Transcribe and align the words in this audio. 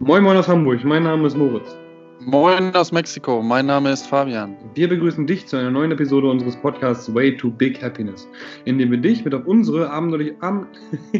Moin 0.00 0.22
Moin 0.22 0.36
aus 0.36 0.46
Hamburg, 0.46 0.84
mein 0.84 1.02
Name 1.02 1.26
ist 1.26 1.36
Moritz. 1.36 1.76
Moin 2.20 2.72
aus 2.76 2.92
Mexiko, 2.92 3.42
mein 3.42 3.66
Name 3.66 3.90
ist 3.90 4.06
Fabian. 4.06 4.56
Wir 4.74 4.88
begrüßen 4.88 5.26
dich 5.26 5.48
zu 5.48 5.56
einer 5.56 5.72
neuen 5.72 5.90
Episode 5.90 6.30
unseres 6.30 6.54
Podcasts 6.56 7.12
Way 7.12 7.36
to 7.36 7.50
Big 7.50 7.82
Happiness, 7.82 8.28
in 8.64 8.78
dem 8.78 8.92
wir 8.92 8.98
dich 8.98 9.24
mit 9.24 9.34
auf 9.34 9.44
unsere 9.46 9.90
abenteuerliche 9.90 10.36
Am 10.40 10.68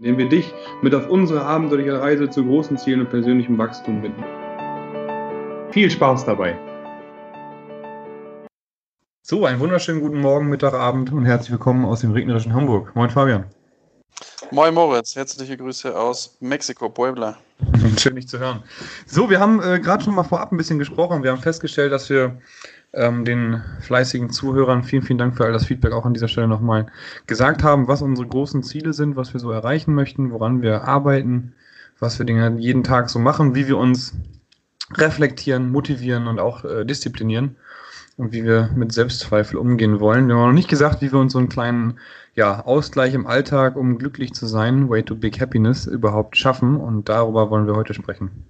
indem 0.00 0.18
wir 0.18 0.28
dich 0.28 0.52
mit 0.82 0.92
auf 0.92 1.08
unsere 1.08 1.44
abenteuerliche 1.44 2.00
Reise 2.00 2.28
zu 2.28 2.44
großen 2.44 2.76
Zielen 2.76 3.02
und 3.02 3.10
persönlichem 3.10 3.56
Wachstum 3.58 4.02
binden. 4.02 4.24
Viel 5.70 5.88
Spaß 5.88 6.24
dabei! 6.24 6.58
So, 9.22 9.44
einen 9.44 9.60
wunderschönen 9.60 10.00
guten 10.00 10.20
Morgen, 10.20 10.48
Mittag, 10.48 10.74
Abend 10.74 11.12
und 11.12 11.26
herzlich 11.26 11.52
willkommen 11.52 11.84
aus 11.84 12.00
dem 12.00 12.10
regnerischen 12.10 12.54
Hamburg. 12.54 12.96
Moin 12.96 13.10
Fabian. 13.10 13.44
Moin 14.50 14.72
Moritz, 14.72 15.14
herzliche 15.14 15.58
Grüße 15.58 15.94
aus 15.94 16.36
Mexiko, 16.40 16.88
Puebla. 16.88 17.36
Schön, 17.98 18.16
dich 18.16 18.28
zu 18.28 18.38
hören. 18.38 18.62
So, 19.06 19.28
wir 19.28 19.40
haben 19.40 19.62
äh, 19.62 19.78
gerade 19.78 20.02
schon 20.02 20.14
mal 20.14 20.22
vorab 20.22 20.52
ein 20.52 20.56
bisschen 20.56 20.78
gesprochen. 20.78 21.22
Wir 21.22 21.32
haben 21.32 21.42
festgestellt, 21.42 21.92
dass 21.92 22.08
wir 22.08 22.40
ähm, 22.94 23.26
den 23.26 23.62
fleißigen 23.82 24.30
Zuhörern 24.30 24.84
vielen, 24.84 25.02
vielen 25.02 25.18
Dank 25.18 25.36
für 25.36 25.44
all 25.44 25.52
das 25.52 25.66
Feedback 25.66 25.92
auch 25.92 26.06
an 26.06 26.14
dieser 26.14 26.28
Stelle 26.28 26.48
nochmal 26.48 26.86
gesagt 27.26 27.62
haben, 27.62 27.88
was 27.88 28.00
unsere 28.00 28.26
großen 28.26 28.62
Ziele 28.62 28.94
sind, 28.94 29.16
was 29.16 29.34
wir 29.34 29.40
so 29.40 29.50
erreichen 29.50 29.94
möchten, 29.94 30.30
woran 30.30 30.62
wir 30.62 30.84
arbeiten, 30.84 31.52
was 31.98 32.18
wir 32.18 32.24
Dinge 32.24 32.56
jeden 32.58 32.84
Tag 32.84 33.10
so 33.10 33.18
machen, 33.18 33.54
wie 33.54 33.68
wir 33.68 33.76
uns 33.76 34.14
reflektieren, 34.94 35.70
motivieren 35.70 36.26
und 36.26 36.40
auch 36.40 36.64
äh, 36.64 36.86
disziplinieren 36.86 37.56
und 38.18 38.32
wie 38.32 38.44
wir 38.44 38.70
mit 38.74 38.92
Selbstzweifel 38.92 39.56
umgehen 39.56 40.00
wollen. 40.00 40.28
Wir 40.28 40.34
haben 40.34 40.48
noch 40.48 40.52
nicht 40.52 40.68
gesagt, 40.68 41.00
wie 41.00 41.12
wir 41.12 41.20
uns 41.20 41.32
so 41.32 41.38
einen 41.38 41.48
kleinen 41.48 41.98
ja, 42.34 42.64
Ausgleich 42.64 43.14
im 43.14 43.26
Alltag, 43.26 43.76
um 43.76 43.96
glücklich 43.96 44.34
zu 44.34 44.46
sein, 44.46 44.90
Way 44.90 45.04
to 45.04 45.14
Big 45.14 45.40
Happiness, 45.40 45.86
überhaupt 45.86 46.36
schaffen. 46.36 46.76
Und 46.76 47.08
darüber 47.08 47.48
wollen 47.48 47.66
wir 47.66 47.76
heute 47.76 47.94
sprechen. 47.94 48.44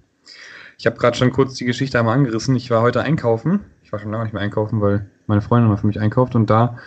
Ich 0.77 0.85
habe 0.85 0.97
gerade 0.97 1.17
schon 1.17 1.31
kurz 1.31 1.53
die 1.55 1.65
Geschichte 1.65 1.99
einmal 1.99 2.17
angerissen. 2.17 2.55
Ich 2.55 2.71
war 2.71 2.81
heute 2.81 3.03
einkaufen. 3.03 3.61
Ich 3.83 3.91
war 3.91 3.99
schon 3.99 4.11
lange 4.11 4.23
nicht 4.23 4.33
mehr 4.33 4.41
einkaufen, 4.41 4.81
weil 4.81 5.09
meine 5.27 5.41
Freundin 5.41 5.69
mal 5.69 5.77
für 5.77 5.87
mich 5.87 5.99
einkauft. 5.99 6.35
Und 6.35 6.49
da 6.49 6.77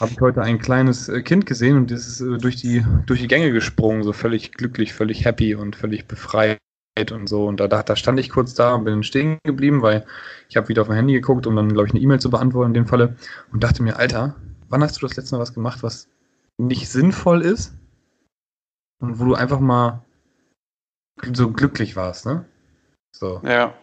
habe 0.00 0.10
ich 0.10 0.20
heute 0.20 0.42
ein 0.42 0.58
kleines 0.58 1.08
äh, 1.08 1.22
Kind 1.22 1.46
gesehen 1.46 1.76
und 1.76 1.90
das 1.90 2.08
ist 2.08 2.20
äh, 2.20 2.38
durch 2.38 2.56
die, 2.56 2.84
durch 3.06 3.20
die 3.20 3.28
Gänge 3.28 3.52
gesprungen, 3.52 4.02
so 4.02 4.12
völlig 4.12 4.52
glücklich, 4.52 4.92
völlig 4.92 5.24
happy 5.24 5.54
und 5.54 5.76
völlig 5.76 6.06
befreit 6.06 6.58
und 6.98 7.26
so. 7.26 7.46
Und 7.46 7.58
da, 7.58 7.68
da 7.68 7.96
stand 7.96 8.20
ich 8.20 8.30
kurz 8.30 8.54
da 8.54 8.74
und 8.74 8.84
bin 8.84 9.02
stehen 9.02 9.38
geblieben, 9.44 9.82
weil 9.82 10.06
ich 10.48 10.56
habe 10.56 10.68
wieder 10.68 10.82
auf 10.82 10.88
mein 10.88 10.98
Handy 10.98 11.14
geguckt, 11.14 11.46
um 11.46 11.56
dann, 11.56 11.72
glaube 11.72 11.88
ich, 11.88 11.94
eine 11.94 12.02
E-Mail 12.02 12.20
zu 12.20 12.30
beantworten 12.30 12.70
in 12.70 12.74
dem 12.74 12.86
Falle. 12.86 13.16
Und 13.52 13.64
dachte 13.64 13.82
mir, 13.82 13.96
Alter, 13.96 14.36
wann 14.68 14.82
hast 14.82 15.00
du 15.00 15.06
das 15.06 15.16
letzte 15.16 15.34
Mal 15.34 15.40
was 15.40 15.54
gemacht, 15.54 15.82
was 15.82 16.08
nicht 16.58 16.88
sinnvoll 16.90 17.42
ist? 17.42 17.74
Und 19.00 19.18
wo 19.18 19.24
du 19.24 19.34
einfach 19.34 19.58
mal 19.58 20.04
so 21.32 21.50
glücklich 21.50 21.96
warst, 21.96 22.26
ne? 22.26 22.44
So. 23.12 23.40
Ja. 23.44 23.74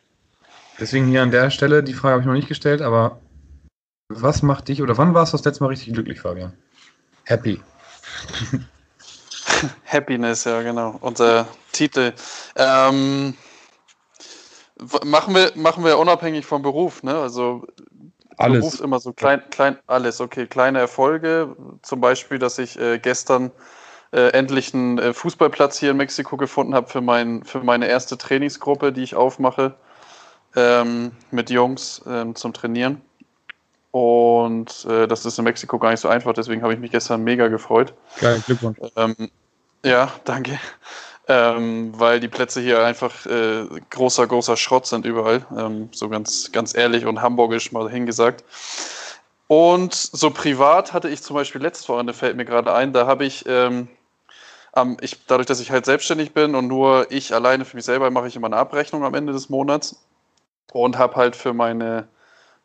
Deswegen 0.79 1.07
hier 1.07 1.23
an 1.23 1.31
der 1.31 1.49
Stelle, 1.49 1.83
die 1.83 1.93
Frage 1.93 2.13
habe 2.13 2.21
ich 2.21 2.27
noch 2.27 2.33
nicht 2.33 2.47
gestellt, 2.47 2.81
aber 2.81 3.19
was 4.07 4.41
macht 4.43 4.69
dich 4.69 4.81
oder 4.81 4.97
wann 4.97 5.13
warst 5.13 5.33
du 5.33 5.37
das 5.37 5.45
letzte 5.45 5.63
Mal 5.63 5.69
richtig 5.69 5.93
glücklich, 5.93 6.21
Fabian? 6.21 6.53
Happy. 7.25 7.61
Happiness, 9.85 10.43
ja, 10.43 10.61
genau. 10.61 10.97
Unser 11.01 11.47
Titel. 11.71 12.13
Ähm, 12.55 13.35
machen, 15.05 15.35
wir, 15.35 15.51
machen 15.55 15.83
wir 15.83 15.97
unabhängig 15.97 16.45
vom 16.45 16.61
Beruf, 16.61 17.03
ne? 17.03 17.15
Also 17.15 17.65
alles. 18.37 18.59
Beruf 18.59 18.81
immer 18.81 18.99
so 18.99 19.13
klein, 19.13 19.41
klein, 19.49 19.77
alles, 19.87 20.21
okay. 20.21 20.47
Kleine 20.47 20.79
Erfolge, 20.79 21.55
zum 21.81 22.01
Beispiel, 22.01 22.39
dass 22.39 22.57
ich 22.57 22.79
äh, 22.79 22.99
gestern 22.99 23.51
äh, 24.11 24.29
endlich 24.29 24.73
einen 24.73 24.97
äh, 24.97 25.13
Fußballplatz 25.13 25.77
hier 25.77 25.91
in 25.91 25.97
Mexiko 25.97 26.37
gefunden 26.37 26.73
habe 26.73 26.87
für, 26.87 27.01
mein, 27.01 27.43
für 27.43 27.59
meine 27.59 27.87
erste 27.87 28.17
Trainingsgruppe, 28.17 28.91
die 28.91 29.03
ich 29.03 29.15
aufmache 29.15 29.75
ähm, 30.55 31.11
mit 31.31 31.49
Jungs 31.49 32.01
ähm, 32.07 32.35
zum 32.35 32.53
Trainieren. 32.53 33.01
Und 33.91 34.85
äh, 34.85 35.07
das 35.07 35.25
ist 35.25 35.37
in 35.39 35.45
Mexiko 35.45 35.79
gar 35.79 35.91
nicht 35.91 35.99
so 35.99 36.07
einfach, 36.07 36.33
deswegen 36.33 36.61
habe 36.61 36.73
ich 36.73 36.79
mich 36.79 36.91
gestern 36.91 37.23
mega 37.23 37.47
gefreut. 37.47 37.93
Geil, 38.19 38.41
Glückwunsch. 38.45 38.77
Ähm, 38.95 39.29
ja, 39.83 40.11
danke. 40.25 40.59
Ähm, 41.27 41.93
weil 41.99 42.19
die 42.19 42.27
Plätze 42.27 42.59
hier 42.59 42.83
einfach 42.83 43.25
äh, 43.27 43.65
großer, 43.91 44.25
großer 44.25 44.57
Schrott 44.57 44.87
sind 44.87 45.05
überall. 45.05 45.45
Ähm, 45.55 45.89
so 45.91 46.09
ganz, 46.09 46.51
ganz 46.51 46.75
ehrlich 46.75 47.05
und 47.05 47.21
hamburgisch 47.21 47.71
mal 47.71 47.89
hingesagt. 47.89 48.43
Und 49.47 49.93
so 49.93 50.29
privat 50.31 50.93
hatte 50.93 51.09
ich 51.09 51.23
zum 51.23 51.35
Beispiel 51.35 51.61
letztes 51.61 51.89
Wochenende, 51.89 52.13
fällt 52.13 52.37
mir 52.37 52.45
gerade 52.45 52.73
ein, 52.73 52.93
da 52.93 53.07
habe 53.07 53.25
ich, 53.25 53.45
ähm, 53.47 53.87
ich, 55.01 55.25
dadurch, 55.25 55.47
dass 55.47 55.59
ich 55.59 55.71
halt 55.71 55.85
selbstständig 55.85 56.33
bin 56.33 56.55
und 56.55 56.67
nur 56.67 57.11
ich 57.11 57.33
alleine 57.33 57.65
für 57.65 57.75
mich 57.75 57.85
selber 57.85 58.11
mache 58.11 58.27
ich 58.27 58.35
immer 58.35 58.47
eine 58.47 58.57
Abrechnung 58.57 59.03
am 59.03 59.15
Ende 59.15 59.33
des 59.33 59.49
Monats 59.49 60.03
und 60.71 60.99
habe 60.99 61.15
halt 61.15 61.35
für 61.35 61.53
meine, 61.53 62.07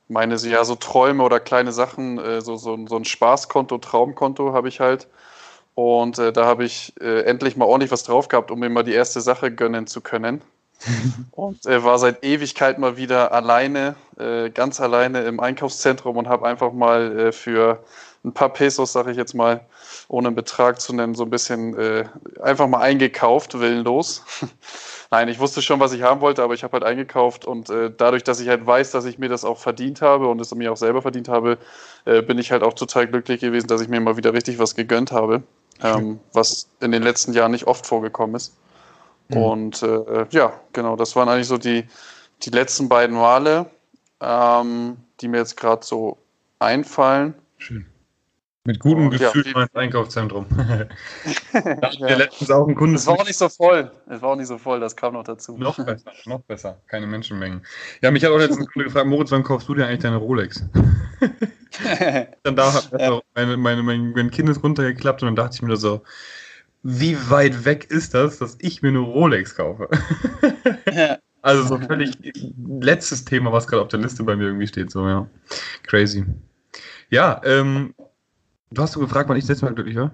meine 0.08 0.36
ja, 0.36 0.64
so 0.64 0.74
Träume 0.74 1.22
oder 1.22 1.40
kleine 1.40 1.72
Sachen, 1.72 2.18
äh, 2.18 2.40
so, 2.42 2.56
so, 2.56 2.78
so 2.86 2.96
ein 2.96 3.06
Spaßkonto, 3.06 3.78
Traumkonto 3.78 4.52
habe 4.52 4.68
ich 4.68 4.80
halt 4.80 5.06
und 5.74 6.18
äh, 6.18 6.32
da 6.32 6.46
habe 6.46 6.64
ich 6.64 6.94
äh, 7.00 7.22
endlich 7.22 7.56
mal 7.56 7.64
ordentlich 7.64 7.90
was 7.90 8.04
drauf 8.04 8.28
gehabt, 8.28 8.50
um 8.50 8.60
mir 8.60 8.68
mal 8.68 8.84
die 8.84 8.92
erste 8.92 9.20
Sache 9.20 9.50
gönnen 9.50 9.86
zu 9.86 10.00
können. 10.00 10.42
und 11.32 11.66
äh, 11.66 11.82
war 11.82 11.98
seit 11.98 12.24
Ewigkeit 12.24 12.78
mal 12.78 12.96
wieder 12.96 13.32
alleine, 13.32 13.96
äh, 14.18 14.50
ganz 14.50 14.80
alleine 14.80 15.22
im 15.22 15.40
Einkaufszentrum 15.40 16.16
und 16.16 16.28
habe 16.28 16.46
einfach 16.46 16.72
mal 16.72 17.18
äh, 17.18 17.32
für 17.32 17.82
ein 18.24 18.32
paar 18.32 18.50
Pesos, 18.50 18.92
sage 18.92 19.10
ich 19.10 19.16
jetzt 19.16 19.34
mal, 19.34 19.60
ohne 20.08 20.28
einen 20.28 20.36
Betrag 20.36 20.80
zu 20.80 20.94
nennen, 20.94 21.14
so 21.14 21.24
ein 21.24 21.30
bisschen 21.30 21.76
äh, 21.78 22.04
einfach 22.42 22.66
mal 22.68 22.80
eingekauft, 22.80 23.58
willenlos. 23.58 24.24
Nein, 25.10 25.28
ich 25.28 25.38
wusste 25.38 25.62
schon, 25.62 25.80
was 25.80 25.92
ich 25.92 26.02
haben 26.02 26.20
wollte, 26.20 26.42
aber 26.42 26.54
ich 26.54 26.64
habe 26.64 26.72
halt 26.72 26.84
eingekauft 26.84 27.44
und 27.44 27.68
dadurch, 27.68 28.24
dass 28.24 28.40
ich 28.40 28.48
halt 28.48 28.66
weiß, 28.66 28.90
dass 28.90 29.04
ich 29.04 29.18
mir 29.18 29.28
das 29.28 29.44
auch 29.44 29.58
verdient 29.58 30.02
habe 30.02 30.26
und 30.26 30.40
es 30.40 30.52
mir 30.54 30.72
auch 30.72 30.76
selber 30.76 31.02
verdient 31.02 31.28
habe, 31.28 31.58
bin 32.04 32.38
ich 32.38 32.50
halt 32.50 32.64
auch 32.64 32.72
total 32.72 33.06
glücklich 33.06 33.40
gewesen, 33.40 33.68
dass 33.68 33.80
ich 33.80 33.88
mir 33.88 34.00
mal 34.00 34.16
wieder 34.16 34.32
richtig 34.32 34.58
was 34.58 34.74
gegönnt 34.74 35.12
habe 35.12 35.44
ähm, 35.82 36.20
was 36.32 36.68
in 36.80 36.92
den 36.92 37.02
letzten 37.02 37.32
Jahren 37.32 37.52
nicht 37.52 37.66
oft 37.66 37.86
vorgekommen 37.86 38.36
ist. 38.36 38.56
Mhm. 39.28 39.36
Und 39.36 39.82
äh, 39.82 40.26
ja, 40.30 40.60
genau, 40.72 40.96
das 40.96 41.16
waren 41.16 41.28
eigentlich 41.28 41.48
so 41.48 41.58
die, 41.58 41.86
die 42.42 42.50
letzten 42.50 42.88
beiden 42.88 43.16
Male, 43.16 43.66
ähm, 44.20 44.96
die 45.20 45.28
mir 45.28 45.38
jetzt 45.38 45.56
gerade 45.56 45.84
so 45.84 46.18
einfallen. 46.58 47.34
Schön. 47.58 47.86
Mit 48.66 48.80
gutem 48.80 49.06
und, 49.06 49.10
Gefühl 49.10 49.46
ja, 49.54 49.62
ins 49.62 49.74
Einkaufszentrum. 49.74 50.46
da 50.48 50.88
hatten 51.82 52.00
wir 52.00 52.16
letztens 52.16 52.50
auch 52.50 52.66
einen 52.66 52.74
Kunden. 52.74 52.94
Es 52.94 53.06
war 53.06 53.14
auch 53.14 53.26
nicht 53.26 53.36
so 53.36 53.50
voll. 53.50 53.90
Es 54.08 54.22
war 54.22 54.30
auch 54.30 54.36
nicht 54.36 54.46
so 54.46 54.56
voll, 54.56 54.80
das 54.80 54.96
kam 54.96 55.12
noch 55.12 55.24
dazu. 55.24 55.58
Noch 55.58 55.76
besser, 55.76 56.12
noch 56.24 56.40
besser. 56.40 56.80
Keine 56.86 57.06
Menschenmengen. 57.06 57.62
Ja, 58.00 58.10
mich 58.10 58.24
hat 58.24 58.30
auch 58.30 58.38
letztens 58.38 58.60
ein 58.60 58.66
Kunde 58.72 58.86
gefragt, 58.86 59.06
Moritz, 59.06 59.30
wann 59.32 59.42
kaufst 59.42 59.68
du 59.68 59.74
dir 59.74 59.86
eigentlich 59.86 60.00
deine 60.00 60.16
Rolex? 60.16 60.64
dann 62.42 62.56
da 62.56 62.72
hat 62.72 62.90
ja. 62.98 63.20
meine, 63.34 63.58
meine, 63.58 63.82
mein, 63.82 64.12
mein 64.12 64.30
Kind 64.30 64.48
ist 64.48 64.62
runtergeklappt 64.62 65.22
und 65.22 65.26
dann 65.26 65.36
dachte 65.36 65.56
ich 65.56 65.62
mir 65.62 65.76
so, 65.76 66.02
wie 66.82 67.18
weit 67.28 67.66
weg 67.66 67.90
ist 67.90 68.14
das, 68.14 68.38
dass 68.38 68.56
ich 68.60 68.80
mir 68.80 68.88
eine 68.88 69.00
Rolex 69.00 69.56
kaufe? 69.56 69.90
ja. 70.90 71.18
Also 71.42 71.64
so 71.64 71.78
völlig 71.78 72.16
letztes 72.80 73.26
Thema, 73.26 73.52
was 73.52 73.66
gerade 73.66 73.82
auf 73.82 73.88
der 73.88 74.00
Liste 74.00 74.22
bei 74.22 74.34
mir 74.34 74.44
irgendwie 74.44 74.66
steht, 74.66 74.90
so, 74.90 75.06
ja. 75.06 75.28
Crazy. 75.82 76.24
Ja, 77.10 77.42
ähm, 77.44 77.94
Du 78.74 78.82
hast 78.82 78.96
du 78.96 79.00
gefragt, 79.00 79.28
wann 79.28 79.36
ich 79.36 79.44
das 79.44 79.50
letzte 79.50 79.66
Mal 79.66 79.74
glücklich 79.74 79.96
war? 79.96 80.10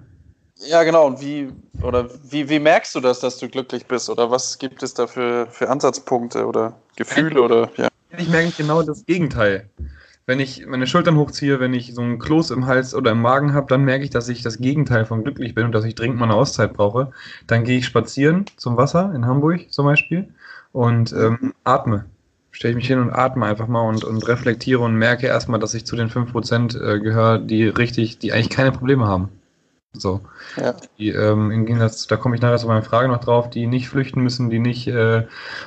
Ja, 0.67 0.83
genau. 0.83 1.07
Und 1.07 1.19
wie, 1.19 1.51
oder 1.81 2.09
wie, 2.29 2.47
wie 2.47 2.59
merkst 2.59 2.93
du 2.93 2.99
das, 2.99 3.19
dass 3.19 3.39
du 3.39 3.49
glücklich 3.49 3.87
bist? 3.87 4.09
Oder 4.09 4.29
was 4.29 4.59
gibt 4.59 4.83
es 4.83 4.93
da 4.93 5.07
für, 5.07 5.47
für 5.47 5.69
Ansatzpunkte 5.69 6.45
oder 6.45 6.73
Gefühle? 6.95 7.41
Oder, 7.41 7.69
ja. 7.77 7.87
Ich 8.17 8.29
merke 8.29 8.51
genau 8.55 8.83
das 8.83 9.05
Gegenteil. 9.05 9.69
Wenn 10.27 10.39
ich 10.39 10.67
meine 10.67 10.85
Schultern 10.85 11.17
hochziehe, 11.17 11.59
wenn 11.59 11.73
ich 11.73 11.95
so 11.95 12.01
einen 12.01 12.19
Kloß 12.19 12.51
im 12.51 12.67
Hals 12.67 12.93
oder 12.93 13.11
im 13.11 13.21
Magen 13.21 13.53
habe, 13.53 13.67
dann 13.67 13.83
merke 13.83 14.03
ich, 14.03 14.11
dass 14.11 14.29
ich 14.29 14.43
das 14.43 14.59
Gegenteil 14.59 15.05
von 15.05 15.23
glücklich 15.23 15.55
bin 15.55 15.65
und 15.65 15.71
dass 15.71 15.83
ich 15.83 15.95
dringend 15.95 16.19
mal 16.19 16.25
eine 16.25 16.35
Auszeit 16.35 16.73
brauche. 16.73 17.11
Dann 17.47 17.63
gehe 17.63 17.79
ich 17.79 17.85
spazieren 17.85 18.45
zum 18.57 18.77
Wasser 18.77 19.11
in 19.15 19.25
Hamburg 19.25 19.73
zum 19.73 19.85
Beispiel 19.85 20.31
und 20.71 21.11
ähm, 21.13 21.53
atme 21.63 22.05
stelle 22.61 22.73
ich 22.73 22.75
mich 22.75 22.87
hin 22.87 22.99
und 22.99 23.11
atme 23.11 23.47
einfach 23.47 23.67
mal 23.67 23.81
und, 23.81 24.03
und 24.03 24.27
reflektiere 24.27 24.81
und 24.81 24.93
merke 24.93 25.25
erstmal, 25.25 25.59
dass 25.59 25.73
ich 25.73 25.83
zu 25.83 25.95
den 25.95 26.11
5% 26.11 26.79
äh, 26.79 26.99
gehöre, 26.99 27.39
die 27.39 27.63
richtig, 27.63 28.19
die 28.19 28.33
eigentlich 28.33 28.51
keine 28.51 28.71
Probleme 28.71 29.07
haben. 29.07 29.29
So. 29.93 30.21
Ja. 30.57 30.75
Die, 30.99 31.09
ähm, 31.09 31.49
im 31.49 31.65
Gegensatz, 31.65 32.05
da 32.05 32.17
komme 32.17 32.35
ich 32.35 32.41
nachher 32.43 32.59
zu 32.59 32.67
meiner 32.67 32.83
Frage 32.83 33.07
noch 33.07 33.19
drauf, 33.19 33.49
die 33.49 33.65
nicht 33.65 33.89
flüchten 33.89 34.21
müssen, 34.21 34.51
die 34.51 34.59
nicht 34.59 34.87
äh, 34.87 35.25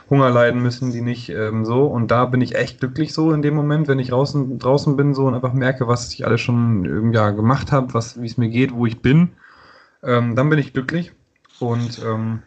Hunger 0.09 0.31
leiden 0.31 0.63
müssen, 0.63 0.93
die 0.93 1.01
nicht 1.01 1.31
ähm, 1.31 1.65
so. 1.65 1.85
Und 1.87 2.13
da 2.13 2.27
bin 2.27 2.41
ich 2.41 2.55
echt 2.55 2.79
glücklich 2.79 3.13
so 3.13 3.33
in 3.33 3.43
dem 3.43 3.55
Moment, 3.55 3.89
wenn 3.89 3.99
ich 3.99 4.11
draußen, 4.11 4.61
draußen 4.61 4.97
bin 4.97 5.15
so 5.15 5.27
und 5.27 5.35
einfach 5.35 5.53
merke, 5.53 5.89
was 5.89 6.15
ich 6.15 6.25
alles 6.25 6.43
schon 6.43 7.13
ja, 7.13 7.31
gemacht 7.31 7.73
habe, 7.73 7.93
wie 7.93 8.27
es 8.27 8.37
mir 8.37 8.51
geht, 8.51 8.73
wo 8.73 8.87
ich 8.87 9.03
bin. 9.03 9.33
Ähm, 10.05 10.37
dann 10.37 10.49
bin 10.49 10.61
ich 10.61 10.73
glücklich. 10.73 11.11
Und 11.59 12.01
ähm, 12.05 12.43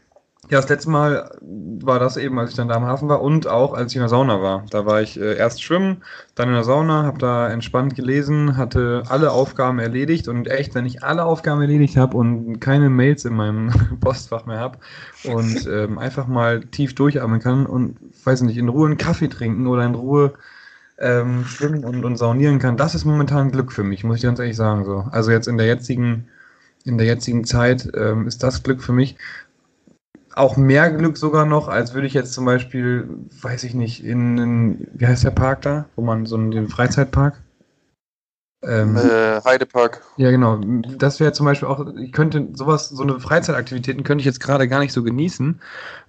Ja, 0.49 0.61
das 0.61 0.69
letzte 0.69 0.89
Mal 0.89 1.29
war 1.41 1.99
das 1.99 2.15
eben, 2.15 2.39
als 2.39 2.51
ich 2.51 2.55
dann 2.55 2.69
da 2.69 2.75
am 2.75 2.85
Hafen 2.85 3.09
war 3.09 3.21
und 3.21 3.47
auch 3.47 3.73
als 3.73 3.91
ich 3.91 3.97
in 3.97 4.01
der 4.01 4.07
Sauna 4.07 4.41
war. 4.41 4.65
Da 4.69 4.85
war 4.85 5.01
ich 5.01 5.19
äh, 5.19 5.35
erst 5.35 5.61
schwimmen, 5.61 6.03
dann 6.35 6.47
in 6.47 6.53
der 6.53 6.63
Sauna, 6.63 7.03
habe 7.03 7.17
da 7.17 7.49
entspannt 7.49 7.95
gelesen, 7.95 8.55
hatte 8.55 9.03
alle 9.09 9.31
Aufgaben 9.31 9.79
erledigt 9.79 10.29
und 10.29 10.47
echt, 10.47 10.73
wenn 10.73 10.85
ich 10.85 11.03
alle 11.03 11.25
Aufgaben 11.25 11.59
erledigt 11.59 11.97
habe 11.97 12.15
und 12.15 12.59
keine 12.59 12.89
Mails 12.89 13.25
in 13.25 13.33
meinem 13.33 13.71
Postfach 13.99 14.45
mehr 14.45 14.59
habe 14.59 14.77
und 15.25 15.67
ähm, 15.71 15.97
einfach 15.97 16.27
mal 16.27 16.61
tief 16.61 16.95
durchatmen 16.95 17.41
kann 17.41 17.65
und, 17.65 17.97
weiß 18.23 18.41
nicht, 18.41 18.57
in 18.57 18.69
Ruhe 18.69 18.87
einen 18.87 18.97
Kaffee 18.97 19.27
trinken 19.27 19.67
oder 19.67 19.85
in 19.85 19.95
Ruhe 19.95 20.33
ähm, 20.97 21.43
schwimmen 21.43 21.83
und, 21.83 22.05
und 22.05 22.15
saunieren 22.15 22.59
kann, 22.59 22.77
das 22.77 22.95
ist 22.95 23.03
momentan 23.03 23.51
Glück 23.51 23.73
für 23.73 23.83
mich, 23.83 24.05
muss 24.05 24.17
ich 24.17 24.23
ganz 24.23 24.39
ehrlich 24.39 24.55
sagen. 24.55 24.85
So. 24.85 25.07
Also 25.11 25.31
jetzt 25.31 25.47
in 25.47 25.57
der 25.57 25.67
jetzigen 25.67 26.29
in 26.85 26.97
der 26.97 27.05
jetzigen 27.05 27.43
Zeit 27.43 27.89
ähm, 27.95 28.27
ist 28.27 28.43
das 28.43 28.63
Glück 28.63 28.81
für 28.81 28.93
mich 28.93 29.17
auch 30.37 30.57
mehr 30.57 30.91
Glück 30.91 31.17
sogar 31.17 31.45
noch, 31.45 31.67
als 31.67 31.93
würde 31.93 32.07
ich 32.07 32.13
jetzt 32.13 32.33
zum 32.33 32.45
Beispiel, 32.45 33.07
weiß 33.41 33.63
ich 33.63 33.73
nicht, 33.73 34.03
in, 34.03 34.37
in 34.37 34.87
wie 34.93 35.07
heißt 35.07 35.23
der 35.23 35.31
Park 35.31 35.61
da, 35.63 35.85
wo 35.95 36.03
man 36.03 36.25
so 36.25 36.35
einen 36.35 36.51
den 36.51 36.67
Freizeitpark? 36.67 37.41
Ähm, 38.63 38.97
äh, 38.97 39.41
Heidepark. 39.43 40.01
Ja, 40.17 40.31
genau. 40.31 40.59
Das 40.97 41.19
wäre 41.19 41.31
zum 41.31 41.45
Beispiel 41.45 41.67
auch, 41.67 41.85
ich 41.95 42.11
könnte 42.11 42.47
sowas, 42.53 42.89
so 42.89 43.03
eine 43.03 43.19
Freizeitaktivitäten 43.19 44.03
könnte 44.03 44.21
ich 44.21 44.25
jetzt 44.25 44.39
gerade 44.39 44.67
gar 44.67 44.79
nicht 44.79 44.93
so 44.93 45.03
genießen 45.03 45.61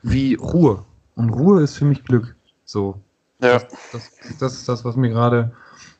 wie 0.02 0.34
Ruhe. 0.34 0.84
Und 1.14 1.30
Ruhe 1.30 1.62
ist 1.62 1.76
für 1.76 1.84
mich 1.84 2.04
Glück. 2.04 2.34
So. 2.64 3.00
Ja. 3.40 3.58
Das, 3.58 3.70
das, 3.92 4.38
das 4.38 4.52
ist 4.54 4.68
das, 4.68 4.84
was 4.84 4.96
mir 4.96 5.10
gerade 5.10 5.52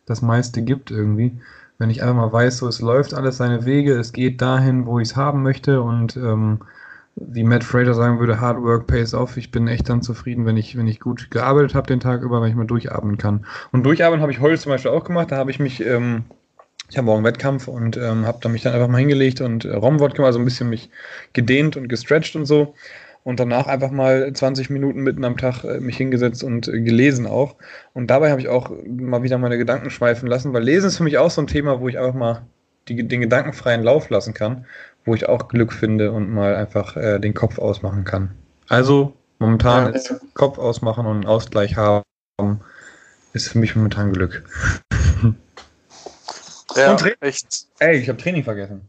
das 0.07 0.23
meiste 0.23 0.63
gibt 0.63 0.91
irgendwie. 0.91 1.41
Wenn 1.77 1.91
ich 1.91 2.03
einfach 2.03 2.17
mal 2.17 2.33
weiß, 2.33 2.59
so 2.59 2.67
es 2.67 2.81
läuft 2.81 3.15
alles 3.15 3.37
seine 3.37 3.65
Wege, 3.65 3.95
es 3.95 4.13
geht 4.13 4.41
dahin, 4.41 4.87
wo 4.87 4.99
ich 4.99 5.11
es 5.11 5.17
haben 5.17 5.43
möchte 5.43 5.83
und 5.83 6.17
ähm, 6.17 6.61
wie 7.21 7.43
Matt 7.43 7.65
Fraser 7.65 7.95
sagen 7.95 8.19
würde, 8.21 8.41
Hard 8.41 8.63
Work 8.63 8.87
pays 8.87 9.15
off. 9.15 9.37
Ich 9.37 9.51
bin 9.51 9.69
echt 9.69 9.89
dann 9.89 10.03
zufrieden, 10.03 10.47
wenn 10.47 10.57
ich, 10.57 10.77
wenn 10.77 10.87
ich 10.87 11.01
gut 11.01 11.31
gearbeitet 11.31 11.75
habe 11.75 11.87
den 11.87 12.01
Tag 12.01 12.23
über, 12.23 12.41
wenn 12.41 12.51
ich 12.51 12.57
mal 12.57 12.67
durchatmen 12.67 13.19
kann. 13.19 13.47
Und 13.73 13.85
durchatmen 13.85 14.21
habe 14.21 14.33
ich 14.33 14.41
heute 14.41 14.61
zum 14.61 14.71
Beispiel 14.71 14.91
auch 14.91 15.05
gemacht. 15.05 15.33
Da 15.33 15.37
habe 15.37 15.51
ich 15.51 15.59
mich, 15.59 15.85
ähm, 15.85 16.25
ich 16.89 16.97
habe 16.97 17.07
morgen 17.07 17.25
Wettkampf 17.25 17.69
und 17.69 17.97
ähm, 17.97 18.27
habe 18.27 18.39
da 18.41 18.49
mich 18.49 18.63
dann 18.63 18.75
einfach 18.75 18.89
mal 18.89 18.99
hingelegt 18.99 19.41
und 19.41 19.65
äh, 19.65 19.75
Romwort 19.75 20.15
gemacht, 20.15 20.29
also 20.29 20.39
ein 20.39 20.45
bisschen 20.45 20.71
mich 20.71 20.91
gedehnt 21.33 21.77
und 21.77 21.89
gestretcht 21.89 22.37
und 22.37 22.47
so. 22.47 22.75
Und 23.25 23.41
danach 23.41 23.67
einfach 23.67 23.91
mal 23.91 24.33
20 24.33 24.71
Minuten 24.71 25.01
mitten 25.01 25.25
am 25.25 25.37
Tag 25.37 25.65
äh, 25.65 25.81
mich 25.81 25.97
hingesetzt 25.97 26.45
und 26.45 26.69
äh, 26.69 26.81
gelesen 26.81 27.27
auch. 27.27 27.57
Und 27.93 28.09
dabei 28.09 28.31
habe 28.31 28.41
ich 28.41 28.49
auch 28.49 28.71
mal 28.87 29.23
wieder 29.23 29.39
meine 29.39 29.59
Gedanken 29.59 29.91
schweifen 29.91 30.29
lassen, 30.29 30.53
weil 30.53 30.63
Lesen 30.63 30.87
ist 30.87 30.99
für 30.99 31.05
mich 31.05 31.19
auch 31.19 31.31
so 31.31 31.43
ein 31.43 31.47
Thema, 31.47 31.81
wo 31.81 31.89
ich 31.89 31.99
einfach 31.99 32.15
mal 32.15 32.47
die, 32.89 33.07
den 33.07 33.21
gedankenfreien 33.21 33.83
Lauf 33.83 34.11
lassen 34.11 34.35
kann 34.35 34.67
wo 35.09 35.15
ich 35.15 35.27
auch 35.27 35.49
Glück 35.49 35.73
finde 35.73 36.13
und 36.13 36.31
mal 36.31 36.55
einfach 36.55 36.97
äh, 36.97 37.19
den 37.19 37.33
Kopf 37.33 37.59
ausmachen 37.59 38.05
kann. 38.05 38.31
Also 38.69 39.15
momentan 39.39 39.87
ja, 39.87 39.91
ist 39.91 40.15
Kopf 40.35 40.59
ausmachen 40.59 41.07
und 41.07 41.17
einen 41.17 41.27
Ausgleich 41.27 41.77
haben, 41.77 42.05
ist 43.33 43.49
für 43.49 43.59
mich 43.59 43.75
momentan 43.75 44.13
Glück. 44.13 44.45
Ja, 46.77 46.93
und 46.93 47.23
echt. 47.23 47.67
Ey, 47.79 47.97
ich 47.97 48.09
habe 48.09 48.19
Training 48.19 48.45
vergessen. 48.45 48.87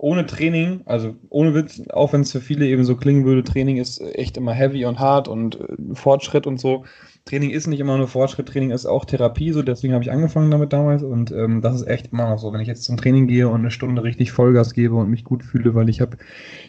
Ohne 0.00 0.26
Training, 0.26 0.82
also 0.86 1.16
ohne 1.28 1.54
Witz, 1.54 1.82
auch 1.90 2.12
wenn 2.12 2.20
es 2.20 2.30
für 2.30 2.40
viele 2.40 2.66
eben 2.66 2.84
so 2.84 2.96
klingen 2.96 3.24
würde, 3.24 3.42
Training 3.42 3.78
ist 3.78 4.00
echt 4.00 4.36
immer 4.36 4.52
heavy 4.52 4.84
und 4.84 5.00
hart 5.00 5.26
und 5.26 5.60
äh, 5.60 5.94
Fortschritt 5.94 6.46
und 6.46 6.60
so. 6.60 6.84
Training 7.24 7.50
ist 7.50 7.66
nicht 7.66 7.80
immer 7.80 7.98
nur 7.98 8.06
Fortschritt, 8.08 8.48
Training 8.48 8.70
ist 8.70 8.86
auch 8.86 9.04
Therapie, 9.04 9.52
so 9.52 9.62
deswegen 9.62 9.92
habe 9.92 10.04
ich 10.04 10.10
angefangen 10.10 10.50
damit 10.50 10.72
damals 10.72 11.02
und 11.02 11.30
ähm, 11.32 11.60
das 11.62 11.74
ist 11.74 11.86
echt 11.86 12.12
immer 12.12 12.30
noch 12.30 12.38
so. 12.38 12.52
Wenn 12.52 12.60
ich 12.60 12.68
jetzt 12.68 12.84
zum 12.84 12.96
Training 12.96 13.26
gehe 13.26 13.48
und 13.48 13.60
eine 13.60 13.70
Stunde 13.70 14.02
richtig 14.02 14.32
Vollgas 14.32 14.72
gebe 14.72 14.94
und 14.94 15.10
mich 15.10 15.24
gut 15.24 15.42
fühle, 15.42 15.74
weil 15.74 15.88
ich 15.88 16.00
habe 16.00 16.16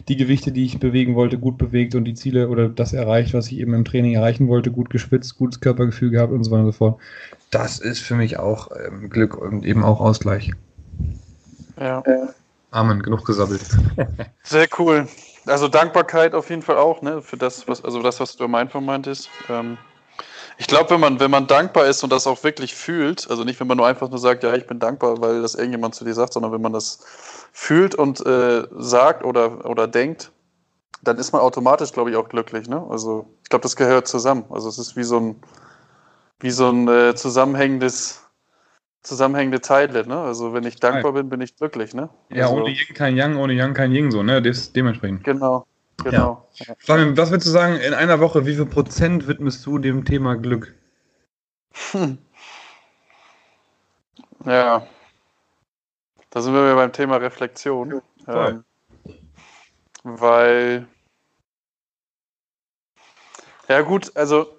die 0.08 0.18
Gewichte, 0.18 0.52
die 0.52 0.66
ich 0.66 0.80
bewegen 0.80 1.16
wollte, 1.16 1.38
gut 1.38 1.58
bewegt 1.58 1.96
und 1.96 2.06
die 2.06 2.16
Ziele 2.16 2.50
oder 2.50 2.68
das 2.68 2.94
erreicht, 2.94 3.34
was 3.34 3.52
ich 3.52 3.60
eben 3.60 3.74
im 3.74 3.86
Training 3.86 4.16
erreichen 4.16 4.48
wollte, 4.48 4.72
gut 4.72 4.90
geschwitzt, 4.90 5.38
gutes 5.38 5.62
Körpergefühl 5.62 6.10
gehabt 6.10 6.34
und 6.34 6.44
so 6.44 6.52
weiter 6.52 6.66
und 6.66 6.72
so 6.72 6.78
fort. 6.78 7.00
Das 7.52 7.80
ist 7.80 8.00
für 8.00 8.16
mich 8.16 8.38
auch 8.38 8.70
ähm, 8.86 9.10
Glück 9.10 9.38
und 9.38 9.66
eben 9.66 9.84
auch 9.84 10.02
Ausgleich. 10.02 10.52
Ja. 11.80 12.04
Amen, 12.72 13.02
genug 13.02 13.26
gesabbelt. 13.26 13.62
Sehr 14.44 14.68
cool. 14.78 15.08
Also 15.46 15.68
Dankbarkeit 15.68 16.36
auf 16.36 16.50
jeden 16.50 16.62
Fall 16.62 16.78
auch, 16.78 17.02
ne, 17.02 17.22
für 17.22 17.38
das, 17.38 17.68
was, 17.68 17.84
also 17.84 18.02
das, 18.02 18.20
was 18.20 18.36
du 18.36 18.46
am 18.46 18.56
Anfang 18.56 18.86
meintest. 18.86 19.30
Ähm, 19.50 19.78
ich 20.58 20.68
glaube, 20.68 20.92
wenn 20.92 21.00
man, 21.00 21.20
wenn 21.20 21.32
man 21.32 21.48
dankbar 21.48 21.86
ist 21.86 22.04
und 22.04 22.12
das 22.12 22.28
auch 22.28 22.44
wirklich 22.44 22.76
fühlt, 22.76 23.30
also 23.30 23.44
nicht, 23.44 23.60
wenn 23.60 23.68
man 23.68 23.78
nur 23.78 23.88
einfach 23.88 24.10
nur 24.10 24.20
sagt, 24.20 24.44
ja, 24.44 24.54
ich 24.54 24.68
bin 24.68 24.80
dankbar, 24.80 25.22
weil 25.22 25.42
das 25.42 25.56
irgendjemand 25.56 25.96
zu 25.96 26.04
dir 26.04 26.14
sagt, 26.14 26.34
sondern 26.34 26.52
wenn 26.52 26.62
man 26.62 26.74
das 26.74 27.00
fühlt 27.54 27.96
und 27.96 28.26
äh, 28.26 28.68
sagt 28.78 29.24
oder, 29.24 29.66
oder 29.66 29.88
denkt, 29.88 30.32
dann 31.02 31.18
ist 31.18 31.32
man 31.32 31.42
automatisch, 31.42 31.94
glaube 31.94 32.12
ich, 32.12 32.18
auch 32.18 32.28
glücklich. 32.30 32.68
Ne? 32.68 32.86
Also 32.90 33.26
ich 33.44 33.50
glaube, 33.50 33.64
das 33.64 33.76
gehört 33.76 34.08
zusammen. 34.08 34.46
Also 34.50 34.68
es 34.70 34.78
ist 34.78 34.96
wie 34.96 35.04
so 35.04 35.18
ein, 35.18 35.42
wie 36.40 36.52
so 36.52 36.70
ein 36.70 36.88
äh, 36.88 37.16
zusammenhängendes, 37.16 38.22
zusammenhängende 39.02 39.62
Teile. 39.62 40.08
Ne? 40.08 40.20
Also 40.20 40.54
wenn 40.54 40.64
ich 40.64 40.78
dankbar 40.78 41.14
bin, 41.14 41.30
bin 41.30 41.42
ich 41.42 41.56
glücklich. 41.56 41.94
Ne? 41.94 42.10
Ja, 42.30 42.46
also, 42.46 42.58
ohne 42.58 42.70
Yin 42.70 42.94
kein 42.94 43.16
Yang, 43.16 43.38
ohne 43.38 43.54
Yang 43.54 43.74
kein 43.74 43.92
Yin, 43.92 44.12
so, 44.12 44.24
ne? 44.24 44.42
Das, 44.42 44.72
dementsprechend. 44.74 45.24
Genau. 45.24 45.66
Genau. 46.04 46.48
Ja. 46.56 46.76
Fabian, 46.80 47.18
was 47.18 47.30
würdest 47.30 47.48
du 47.48 47.52
sagen, 47.52 47.76
in 47.76 47.94
einer 47.94 48.20
Woche, 48.20 48.46
wie 48.46 48.56
viel 48.56 48.66
Prozent 48.66 49.28
widmest 49.28 49.66
du 49.66 49.80
dem 49.80 50.06
Thema 50.06 50.36
Glück? 50.36 50.74
Hm. 51.92 52.18
Ja. 54.46 54.88
Da 56.30 56.42
sind 56.42 56.54
wir 56.54 56.76
beim 56.76 56.94
Thema 56.94 57.18
Reflexion. 57.18 58.02
Ähm, 58.28 58.64
weil. 60.04 60.88
Ja, 63.68 63.82
gut, 63.82 64.16
also. 64.16 64.59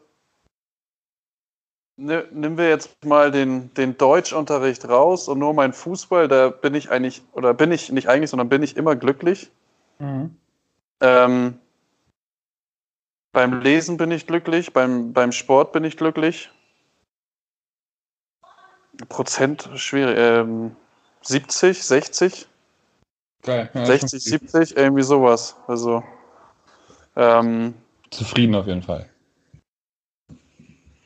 Ne, 2.03 2.27
nehmen 2.31 2.57
wir 2.57 2.71
jetzt 2.71 3.05
mal 3.05 3.31
den, 3.31 3.75
den 3.75 3.99
Deutschunterricht 3.99 4.89
raus 4.89 5.29
und 5.29 5.39
nur 5.39 5.53
mein 5.53 5.75
Fußball, 5.75 6.29
da 6.29 6.49
bin 6.49 6.75
ich 6.75 6.91
eigentlich, 6.91 7.21
oder 7.33 7.53
bin 7.53 7.71
ich 7.73 7.93
nicht 7.93 8.09
eigentlich, 8.09 8.31
sondern 8.31 8.49
bin 8.49 8.63
ich 8.63 8.79
immer 8.79 8.97
glücklich. 8.97 9.51
Mhm. 9.99 10.35
Ähm, 11.03 11.59
beim 13.33 13.61
Lesen 13.61 13.99
bin 13.99 14.11
ich 14.13 14.27
glücklich, 14.27 14.73
beim, 14.73 15.13
beim 15.13 15.31
Sport 15.31 15.73
bin 15.73 15.85
ich 15.85 15.99
glücklich. 15.99 16.51
Prozent 19.11 19.69
schwierig. 19.75 20.17
Ähm, 20.17 20.75
70, 21.21 21.85
60? 21.85 22.49
Geil. 23.43 23.69
Ja, 23.75 23.85
60, 23.85 24.25
70, 24.25 24.75
irgendwie 24.75 25.03
sowas. 25.03 25.55
Also. 25.67 26.03
Ähm, 27.15 27.75
Zufrieden 28.11 28.55
auf 28.55 28.67
jeden 28.67 28.83
Fall. 28.83 29.07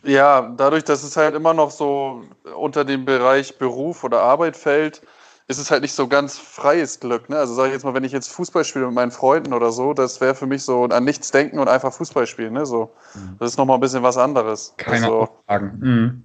Ja, 0.05 0.53
dadurch, 0.57 0.85
dass 0.85 1.03
es 1.03 1.17
halt 1.17 1.35
immer 1.35 1.55
noch 1.55 1.71
so 1.71 2.23
unter 2.57 2.85
dem 2.85 3.05
Bereich 3.05 3.59
Beruf 3.59 4.05
oder 4.05 4.23
Arbeit 4.23 4.57
fällt, 4.57 5.03
ist 5.47 5.59
es 5.59 5.71
halt 5.71 5.83
nicht 5.83 5.93
so 5.93 6.09
ganz 6.09 6.39
freies 6.39 7.01
Glück. 7.01 7.29
Ne? 7.29 7.37
Also 7.37 7.55
sage 7.55 7.69
ich 7.69 7.75
jetzt 7.75 7.85
mal, 7.85 7.95
wenn 7.95 8.05
ich 8.05 8.13
jetzt 8.13 8.29
Fußball 8.33 8.65
spiele 8.65 8.87
mit 8.87 8.95
meinen 8.95 9.11
Freunden 9.11 9.53
oder 9.53 9.73
so, 9.73 9.93
das 9.93 10.21
wäre 10.21 10.35
für 10.35 10.47
mich 10.47 10.65
so 10.65 10.85
an 10.85 11.05
nichts 11.05 11.31
denken 11.31 11.59
und 11.59 11.69
einfach 11.69 11.93
Fußball 11.93 12.27
spielen. 12.27 12.55
Ne? 12.55 12.65
So, 12.65 12.93
mhm. 13.15 13.37
das 13.39 13.53
ist 13.53 13.59
nochmal 13.59 13.77
ein 13.77 13.81
bisschen 13.81 14.03
was 14.03 14.17
anderes. 14.17 14.75
Keine 14.77 15.07
also, 15.07 15.21
Auflagen. 15.23 15.79
Mhm. 15.81 16.25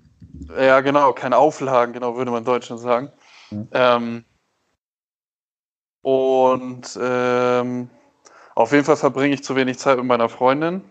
Ja, 0.57 0.79
genau, 0.81 1.11
keine 1.13 1.37
Auflagen, 1.37 1.93
genau, 1.93 2.15
würde 2.15 2.31
man 2.31 2.39
in 2.39 2.45
Deutschland 2.45 2.81
sagen. 2.81 3.11
Mhm. 3.51 3.67
Ähm, 3.71 4.25
und 6.01 6.97
ähm, 7.01 7.89
auf 8.55 8.71
jeden 8.71 8.85
Fall 8.85 8.95
verbringe 8.95 9.33
ich 9.33 9.43
zu 9.43 9.55
wenig 9.55 9.79
Zeit 9.79 9.97
mit 9.97 10.05
meiner 10.05 10.29
Freundin. 10.29 10.81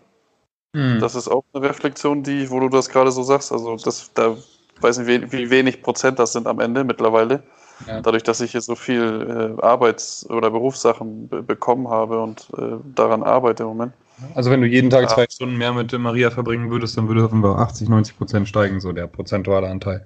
Mhm. 0.73 0.99
Das 0.99 1.15
ist 1.15 1.27
auch 1.27 1.43
eine 1.53 1.67
Reflexion, 1.67 2.23
die, 2.23 2.49
wo 2.49 2.59
du 2.59 2.69
das 2.69 2.89
gerade 2.89 3.11
so 3.11 3.23
sagst. 3.23 3.51
Also 3.51 3.75
das, 3.77 4.11
da 4.13 4.35
weiß 4.81 4.99
nicht, 4.99 5.31
wie 5.31 5.49
wenig 5.49 5.81
Prozent 5.81 6.19
das 6.19 6.33
sind 6.33 6.47
am 6.47 6.59
Ende 6.59 6.83
mittlerweile. 6.83 7.43
Ja. 7.87 8.01
Dadurch, 8.01 8.23
dass 8.23 8.41
ich 8.41 8.51
hier 8.51 8.61
so 8.61 8.75
viel 8.75 9.55
äh, 9.57 9.61
Arbeits- 9.61 10.29
oder 10.29 10.51
Berufssachen 10.51 11.29
bekommen 11.29 11.87
habe 11.87 12.21
und 12.21 12.49
äh, 12.57 12.77
daran 12.93 13.23
arbeite 13.23 13.63
im 13.63 13.69
Moment. 13.69 13.93
Also 14.35 14.51
wenn 14.51 14.59
du 14.59 14.67
jeden 14.67 14.89
Tag 14.89 15.03
ja. 15.03 15.07
zwei 15.07 15.25
Stunden 15.29 15.57
mehr 15.57 15.71
mit 15.71 15.97
Maria 15.97 16.29
verbringen 16.29 16.69
würdest, 16.69 16.97
dann 16.97 17.07
würde 17.07 17.23
auf 17.23 17.31
80, 17.33 17.87
90 17.87 18.17
Prozent 18.17 18.49
steigen, 18.49 18.81
so 18.81 18.91
der 18.91 19.07
prozentuale 19.07 19.69
Anteil. 19.69 20.05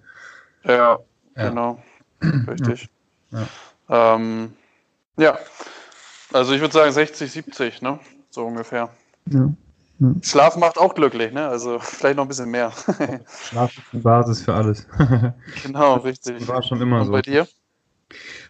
Ja, 0.64 1.00
ja. 1.36 1.50
genau. 1.50 1.82
Richtig. 2.22 2.90
Ja. 3.32 4.16
Ähm, 4.16 4.54
ja. 5.18 5.38
Also 6.32 6.54
ich 6.54 6.62
würde 6.62 6.74
sagen 6.74 6.92
60, 6.92 7.32
70, 7.32 7.82
ne? 7.82 8.00
So 8.30 8.46
ungefähr. 8.46 8.90
Ja. 9.30 9.50
Schlaf 10.22 10.58
macht 10.58 10.78
auch 10.78 10.96
glücklich, 10.96 11.32
ne? 11.34 11.48
Also 11.48 11.80
vielleicht 11.82 12.18
noch 12.18 12.26
ein 12.26 12.30
bisschen 12.30 12.50
mehr. 12.50 12.72
Schlaf 13.50 13.78
ist 13.78 13.84
die 13.92 13.98
Basis 13.98 14.42
für 14.42 14.54
alles. 14.54 14.88
genau, 15.64 15.96
richtig. 15.96 16.40
Das 16.40 16.48
war 16.48 16.64
schon 16.64 16.82
immer 16.82 17.00
Und 17.00 17.06
so. 17.08 17.12
Bei 17.12 17.22
dir? 17.22 17.48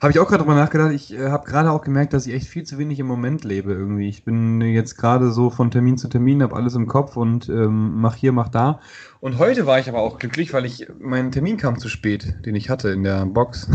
Habe 0.01 0.11
ich 0.11 0.19
auch 0.19 0.27
gerade 0.27 0.43
drüber 0.43 0.55
nachgedacht. 0.55 0.91
Ich 0.91 1.13
äh, 1.13 1.29
habe 1.29 1.45
gerade 1.45 1.71
auch 1.71 1.81
gemerkt, 1.81 2.13
dass 2.13 2.27
ich 2.27 2.33
echt 2.33 2.47
viel 2.47 2.63
zu 2.63 2.77
wenig 2.77 2.99
im 2.99 3.07
Moment 3.07 3.43
lebe 3.43 3.71
irgendwie. 3.71 4.09
Ich 4.09 4.25
bin 4.25 4.59
jetzt 4.61 4.97
gerade 4.97 5.31
so 5.31 5.49
von 5.49 5.71
Termin 5.71 5.97
zu 5.97 6.09
Termin, 6.09 6.43
habe 6.43 6.55
alles 6.55 6.75
im 6.75 6.87
Kopf 6.87 7.15
und 7.15 7.47
ähm, 7.47 8.01
mach 8.01 8.15
hier, 8.15 8.33
mach 8.33 8.49
da. 8.49 8.81
Und 9.21 9.37
heute 9.37 9.65
war 9.65 9.79
ich 9.79 9.87
aber 9.87 9.99
auch 9.99 10.19
glücklich, 10.19 10.53
weil 10.53 10.65
ich 10.65 10.87
mein 10.99 11.31
Termin 11.31 11.57
kam 11.57 11.79
zu 11.79 11.87
spät, 11.87 12.35
den 12.45 12.55
ich 12.55 12.69
hatte 12.69 12.89
in 12.89 13.03
der 13.03 13.25
Box. 13.25 13.69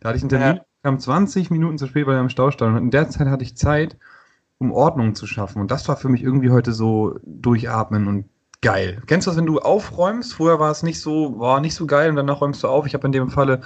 da 0.00 0.08
hatte 0.08 0.16
ich 0.16 0.22
einen 0.22 0.30
Termin, 0.30 0.56
ja. 0.56 0.64
kam 0.82 0.98
20 0.98 1.50
Minuten 1.50 1.78
zu 1.78 1.86
spät, 1.86 2.06
weil 2.06 2.16
er 2.16 2.20
im 2.20 2.30
Stau 2.30 2.50
stand. 2.50 2.76
Und 2.76 2.82
in 2.84 2.90
der 2.90 3.08
Zeit 3.08 3.28
hatte 3.28 3.44
ich 3.44 3.56
Zeit, 3.56 3.96
um 4.58 4.72
Ordnung 4.72 5.14
zu 5.14 5.26
schaffen. 5.26 5.60
Und 5.60 5.70
das 5.70 5.88
war 5.88 5.96
für 5.96 6.08
mich 6.08 6.22
irgendwie 6.22 6.50
heute 6.50 6.72
so 6.72 7.18
durchatmen 7.24 8.08
und 8.08 8.24
geil. 8.60 9.00
Kennst 9.06 9.26
du 9.26 9.30
das, 9.30 9.38
wenn 9.38 9.46
du 9.46 9.60
aufräumst? 9.60 10.34
Früher 10.34 10.58
war 10.58 10.72
es 10.72 10.82
nicht 10.82 11.00
so, 11.00 11.38
war 11.38 11.60
nicht 11.60 11.74
so 11.74 11.86
geil 11.86 12.10
und 12.10 12.16
danach 12.16 12.40
räumst 12.40 12.64
du 12.64 12.68
auf. 12.68 12.86
Ich 12.86 12.94
habe 12.94 13.06
in 13.06 13.12
dem 13.12 13.30
Falle 13.30 13.60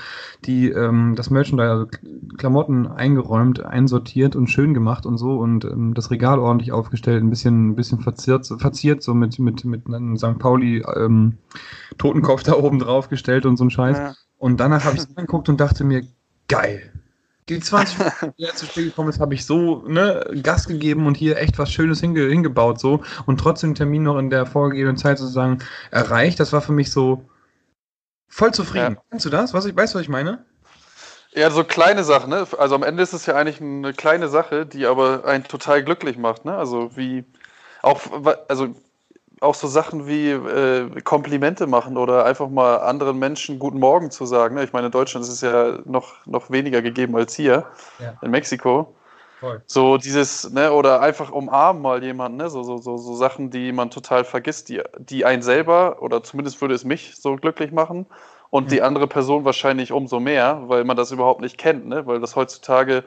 die, 0.44 0.68
ähm, 0.68 1.14
das 1.16 1.30
Merchandise, 1.30 1.70
also 1.70 1.86
Klamotten 2.36 2.86
eingeräumt, 2.86 3.64
einsortiert 3.64 4.36
und 4.36 4.48
schön 4.48 4.74
gemacht 4.74 5.06
und 5.06 5.16
so 5.16 5.38
und 5.38 5.64
ähm, 5.64 5.94
das 5.94 6.10
Regal 6.10 6.38
ordentlich 6.38 6.72
aufgestellt, 6.72 7.22
ein 7.22 7.30
bisschen, 7.30 7.70
ein 7.70 7.76
bisschen 7.76 8.00
verziert, 8.00 8.46
verziert 8.58 9.02
so 9.02 9.14
mit, 9.14 9.38
mit, 9.38 9.64
mit 9.64 9.86
einem 9.86 10.18
St. 10.18 10.38
Pauli 10.38 10.84
ähm, 10.94 11.38
Totenkopf 11.96 12.42
da 12.44 12.52
oben 12.52 12.78
drauf 12.78 13.08
gestellt 13.08 13.46
und 13.46 13.56
so 13.56 13.64
ein 13.64 13.70
Scheiß. 13.70 13.96
Ja. 13.96 14.14
Und 14.36 14.60
danach 14.60 14.84
habe 14.84 14.96
ich 14.96 15.02
es 15.02 15.16
angeguckt 15.16 15.48
und 15.48 15.58
dachte 15.58 15.84
mir, 15.84 16.02
geil 16.48 16.92
die 17.48 17.60
20 17.60 17.98
Minuten, 17.98 18.34
die 18.38 18.44
er 18.44 18.54
zu 18.54 18.66
Spiel 18.66 18.86
gekommen 18.86 19.08
ist, 19.08 19.20
habe 19.20 19.34
ich 19.34 19.44
so 19.44 19.82
ne, 19.86 20.24
Gas 20.42 20.66
gegeben 20.66 21.06
und 21.06 21.16
hier 21.16 21.38
echt 21.38 21.58
was 21.58 21.70
Schönes 21.70 22.00
hinge 22.00 22.22
hingebaut 22.28 22.80
so 22.80 23.02
und 23.26 23.38
trotzdem 23.38 23.70
den 23.70 23.76
Termin 23.76 24.02
noch 24.04 24.18
in 24.18 24.30
der 24.30 24.46
vorgegebenen 24.46 24.96
Zeit 24.96 25.18
sozusagen 25.18 25.58
erreicht. 25.90 26.40
Das 26.40 26.52
war 26.52 26.60
für 26.60 26.72
mich 26.72 26.90
so 26.90 27.24
voll 28.28 28.52
zufrieden. 28.52 28.94
Ja. 28.94 29.02
Kennst 29.10 29.26
du 29.26 29.30
das? 29.30 29.54
Was 29.54 29.64
ich, 29.64 29.76
weißt 29.76 29.94
du, 29.94 29.98
was 29.98 30.02
ich 30.02 30.08
meine? 30.08 30.44
Ja, 31.34 31.50
so 31.50 31.64
kleine 31.64 32.04
Sachen, 32.04 32.30
ne? 32.30 32.46
Also 32.58 32.74
am 32.74 32.82
Ende 32.82 33.02
ist 33.02 33.14
es 33.14 33.24
ja 33.24 33.34
eigentlich 33.34 33.60
eine 33.60 33.94
kleine 33.94 34.28
Sache, 34.28 34.66
die 34.66 34.86
aber 34.86 35.24
einen 35.24 35.44
total 35.44 35.82
glücklich 35.82 36.18
macht, 36.18 36.44
ne? 36.44 36.54
Also 36.56 36.94
wie 36.96 37.24
auch, 37.80 38.00
also 38.48 38.74
auch 39.42 39.54
so 39.54 39.66
Sachen 39.66 40.06
wie 40.06 40.30
äh, 40.30 40.88
Komplimente 41.02 41.66
machen 41.66 41.96
oder 41.96 42.24
einfach 42.24 42.48
mal 42.48 42.76
anderen 42.78 43.18
Menschen 43.18 43.58
Guten 43.58 43.78
Morgen 43.78 44.10
zu 44.10 44.24
sagen. 44.24 44.54
Ne? 44.54 44.64
Ich 44.64 44.72
meine, 44.72 44.86
in 44.86 44.92
Deutschland 44.92 45.24
ist 45.24 45.32
es 45.32 45.40
ja 45.40 45.78
noch, 45.84 46.24
noch 46.26 46.50
weniger 46.50 46.82
gegeben 46.82 47.16
als 47.16 47.34
hier 47.34 47.66
ja. 47.98 48.14
in 48.22 48.30
Mexiko. 48.30 48.94
Voll. 49.40 49.60
So 49.66 49.96
dieses, 49.96 50.50
ne, 50.52 50.72
oder 50.72 51.00
einfach 51.00 51.32
umarmen 51.32 51.82
mal 51.82 52.04
jemanden, 52.04 52.38
ne? 52.38 52.48
so, 52.48 52.62
so, 52.62 52.78
so, 52.78 52.96
so 52.96 53.16
Sachen, 53.16 53.50
die 53.50 53.72
man 53.72 53.90
total 53.90 54.24
vergisst, 54.24 54.68
die, 54.68 54.80
die 54.98 55.24
einen 55.24 55.42
selber, 55.42 56.00
oder 56.00 56.22
zumindest 56.22 56.60
würde 56.60 56.74
es 56.74 56.84
mich 56.84 57.16
so 57.16 57.34
glücklich 57.34 57.72
machen 57.72 58.06
und 58.50 58.66
mhm. 58.66 58.68
die 58.68 58.82
andere 58.82 59.08
Person 59.08 59.44
wahrscheinlich 59.44 59.90
umso 59.90 60.20
mehr, 60.20 60.62
weil 60.66 60.84
man 60.84 60.96
das 60.96 61.10
überhaupt 61.10 61.40
nicht 61.40 61.58
kennt, 61.58 61.88
ne? 61.88 62.06
weil 62.06 62.20
das 62.20 62.36
heutzutage 62.36 63.02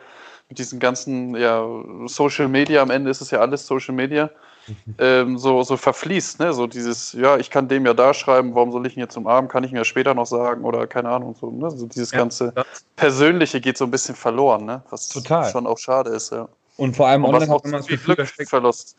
mit 0.49 0.59
diesen 0.59 0.81
ganzen 0.81 1.35
ja, 1.37 1.65
Social 2.07 2.49
Media, 2.49 2.81
am 2.81 2.91
Ende 2.91 3.09
ist 3.09 3.21
es 3.21 3.31
ja 3.31 3.39
alles 3.39 3.65
Social 3.65 3.95
Media, 3.95 4.29
ähm, 4.97 5.37
so, 5.37 5.63
so 5.63 5.77
verfließt, 5.77 6.39
ne? 6.39 6.53
So 6.53 6.67
dieses, 6.67 7.13
ja, 7.13 7.37
ich 7.37 7.49
kann 7.49 7.67
dem 7.67 7.85
ja 7.85 7.93
da 7.93 8.13
schreiben, 8.13 8.55
warum 8.55 8.71
soll 8.71 8.85
ich 8.87 8.95
ihn 8.95 9.01
jetzt 9.01 9.17
umarmen, 9.17 9.49
kann 9.49 9.63
ich 9.63 9.71
mir 9.71 9.85
später 9.85 10.13
noch 10.13 10.25
sagen 10.25 10.63
oder 10.63 10.87
keine 10.87 11.09
Ahnung, 11.09 11.35
so, 11.39 11.51
ne? 11.51 11.69
So 11.71 11.85
dieses 11.87 12.11
ja, 12.11 12.19
ganze 12.19 12.53
Persönliche 12.95 13.61
geht 13.61 13.77
so 13.77 13.85
ein 13.85 13.91
bisschen 13.91 14.15
verloren, 14.15 14.65
ne? 14.65 14.83
Was 14.89 15.09
Total. 15.09 15.49
schon 15.51 15.67
auch 15.67 15.77
schade 15.77 16.11
ist, 16.11 16.31
ja. 16.31 16.47
Und 16.77 16.95
vor 16.95 17.07
allem 17.07 17.23
Und 17.23 17.33
online 17.33 17.51
hat 17.51 17.63
man 17.63 17.71
das 17.73 17.87
Gefühl, 17.87 18.15
da 18.15 18.25
steckt 18.25 18.49
Verlust. 18.49 18.97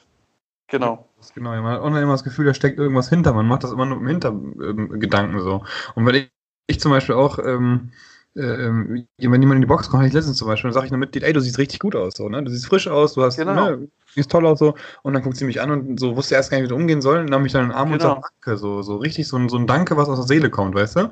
Genau. 0.68 1.08
Genau, 1.34 1.50
man 1.50 1.74
hat 1.74 1.80
online 1.80 2.02
immer 2.02 2.14
das 2.14 2.24
Gefühl, 2.24 2.46
da 2.46 2.54
steckt 2.54 2.78
irgendwas 2.78 3.08
hinter. 3.08 3.32
Man 3.32 3.46
macht 3.46 3.62
das 3.62 3.72
immer 3.72 3.86
nur 3.86 3.98
im 3.98 4.06
Hintergedanken 4.06 5.38
ähm, 5.38 5.42
so. 5.42 5.64
Und 5.94 6.06
wenn 6.06 6.14
ich, 6.14 6.30
ich 6.66 6.80
zum 6.80 6.90
Beispiel 6.90 7.14
auch 7.14 7.38
ähm, 7.38 7.92
ähm, 8.36 9.06
wenn 9.18 9.42
jemand 9.42 9.54
in 9.54 9.60
die 9.60 9.66
Box 9.66 9.88
kommt, 9.88 10.00
habe 10.00 10.08
ich 10.08 10.12
letztens 10.12 10.36
zum 10.36 10.48
Beispiel, 10.48 10.68
dann 10.68 10.74
sage 10.74 10.86
ich 10.86 10.92
einem 10.92 11.00
Mitglied, 11.00 11.24
ey, 11.24 11.32
du 11.32 11.40
siehst 11.40 11.58
richtig 11.58 11.80
gut 11.80 11.96
aus, 11.96 12.14
so, 12.16 12.28
ne? 12.28 12.42
Du 12.42 12.50
siehst 12.50 12.66
frisch 12.66 12.86
aus, 12.86 13.14
du 13.14 13.22
hast, 13.22 13.36
genau. 13.36 13.54
ne, 13.54 13.88
siehst 14.16 14.30
toll 14.30 14.46
aus, 14.46 14.58
so. 14.58 14.74
Und 15.02 15.14
dann 15.14 15.22
guckt 15.22 15.36
sie 15.36 15.44
mich 15.44 15.60
an 15.60 15.70
und 15.70 16.00
so 16.00 16.16
wusste 16.16 16.34
erst 16.34 16.50
gar 16.50 16.58
nicht, 16.58 16.64
wie 16.64 16.70
du 16.70 16.76
umgehen 16.76 17.00
soll, 17.00 17.20
und 17.20 17.30
nahm 17.30 17.42
mich 17.42 17.52
dann 17.52 17.64
in 17.64 17.68
den 17.68 17.76
Arm 17.76 17.92
genau. 17.92 18.14
und 18.16 18.22
sagt 18.22 18.34
Danke, 18.44 18.58
so, 18.58 18.82
so 18.82 18.96
richtig 18.96 19.28
so 19.28 19.36
ein, 19.36 19.48
so 19.48 19.56
ein 19.56 19.66
Danke, 19.66 19.96
was 19.96 20.08
aus 20.08 20.18
der 20.18 20.26
Seele 20.26 20.50
kommt, 20.50 20.74
weißt 20.74 20.96
du? 20.96 21.10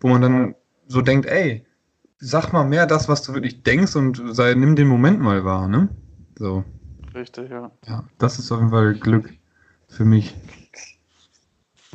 Wo 0.00 0.08
man 0.08 0.20
dann 0.20 0.54
so 0.86 1.00
denkt, 1.00 1.26
ey, 1.26 1.64
sag 2.18 2.52
mal 2.52 2.64
mehr 2.64 2.86
das, 2.86 3.08
was 3.08 3.22
du 3.22 3.32
wirklich 3.32 3.62
denkst 3.62 3.96
und 3.96 4.20
sei, 4.34 4.54
nimm 4.54 4.76
den 4.76 4.88
Moment 4.88 5.20
mal 5.20 5.44
wahr, 5.44 5.68
ne? 5.68 5.88
So. 6.38 6.64
Richtig, 7.14 7.50
ja. 7.50 7.70
Ja, 7.86 8.04
das 8.18 8.38
ist 8.38 8.52
auf 8.52 8.58
jeden 8.58 8.70
Fall 8.70 8.94
Glück 8.94 9.32
für 9.88 10.04
mich. 10.04 10.36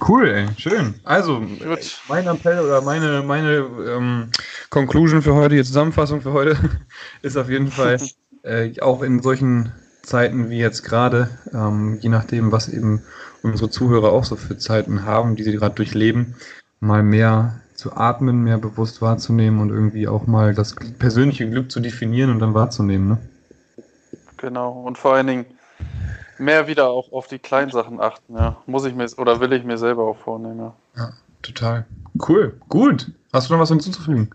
Cool, 0.08 0.28
ey, 0.28 0.48
schön. 0.58 0.96
Also, 1.04 1.40
Gut. 1.40 2.02
mein 2.10 2.28
Appell 2.28 2.60
oder 2.60 2.82
meine, 2.82 3.24
meine 3.24 3.66
ähm, 3.88 4.30
Conclusion 4.70 5.22
für 5.22 5.34
heute, 5.36 5.56
die 5.56 5.64
Zusammenfassung 5.64 6.22
für 6.22 6.34
heute, 6.34 6.58
ist 7.22 7.38
auf 7.38 7.50
jeden 7.50 7.72
Fall 7.72 7.98
äh, 8.44 8.78
auch 8.82 9.04
in 9.04 9.22
solchen 9.22 9.72
Zeiten 10.06 10.50
wie 10.50 10.60
jetzt 10.60 10.84
gerade, 10.84 11.30
ähm, 11.54 11.98
je 12.00 12.10
nachdem, 12.10 12.52
was 12.52 12.70
eben 12.70 13.02
unsere 13.44 13.70
Zuhörer 13.70 14.12
auch 14.12 14.24
so 14.24 14.36
für 14.36 14.58
Zeiten 14.58 15.06
haben, 15.06 15.36
die 15.36 15.44
sie 15.44 15.54
gerade 15.54 15.76
durchleben, 15.76 16.36
mal 16.80 17.04
mehr 17.04 17.60
zu 17.76 17.96
atmen, 17.96 18.44
mehr 18.44 18.58
bewusst 18.58 19.02
wahrzunehmen 19.02 19.60
und 19.60 19.70
irgendwie 19.70 20.08
auch 20.08 20.28
mal 20.28 20.54
das 20.54 20.76
persönliche 20.98 21.50
Glück 21.50 21.72
zu 21.72 21.80
definieren 21.80 22.32
und 22.32 22.40
dann 22.40 22.54
wahrzunehmen. 22.54 23.08
Ne? 23.10 23.18
Genau, 24.38 24.72
und 24.72 24.98
vor 24.98 25.16
allen 25.16 25.28
Dingen 25.28 25.46
mehr 26.38 26.68
wieder 26.68 26.90
auch 26.90 27.12
auf 27.12 27.28
die 27.28 27.40
kleinen 27.40 27.72
Sachen 27.72 28.00
achten, 28.00 28.36
ja. 28.36 28.58
Muss 28.66 28.86
ich 28.86 28.96
mir 28.96 29.08
oder 29.18 29.40
will 29.40 29.54
ich 29.54 29.64
mir 29.64 29.78
selber 29.78 30.04
auch 30.04 30.18
vornehmen, 30.18 30.60
ja. 30.60 30.74
Ja, 30.96 31.14
total. 31.42 31.86
Cool, 32.28 32.58
gut. 32.70 33.12
Hast 33.34 33.50
du 33.50 33.54
noch 33.54 33.60
was 33.60 33.70
hinzuzufügen? 33.70 34.32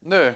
Nö, 0.00 0.32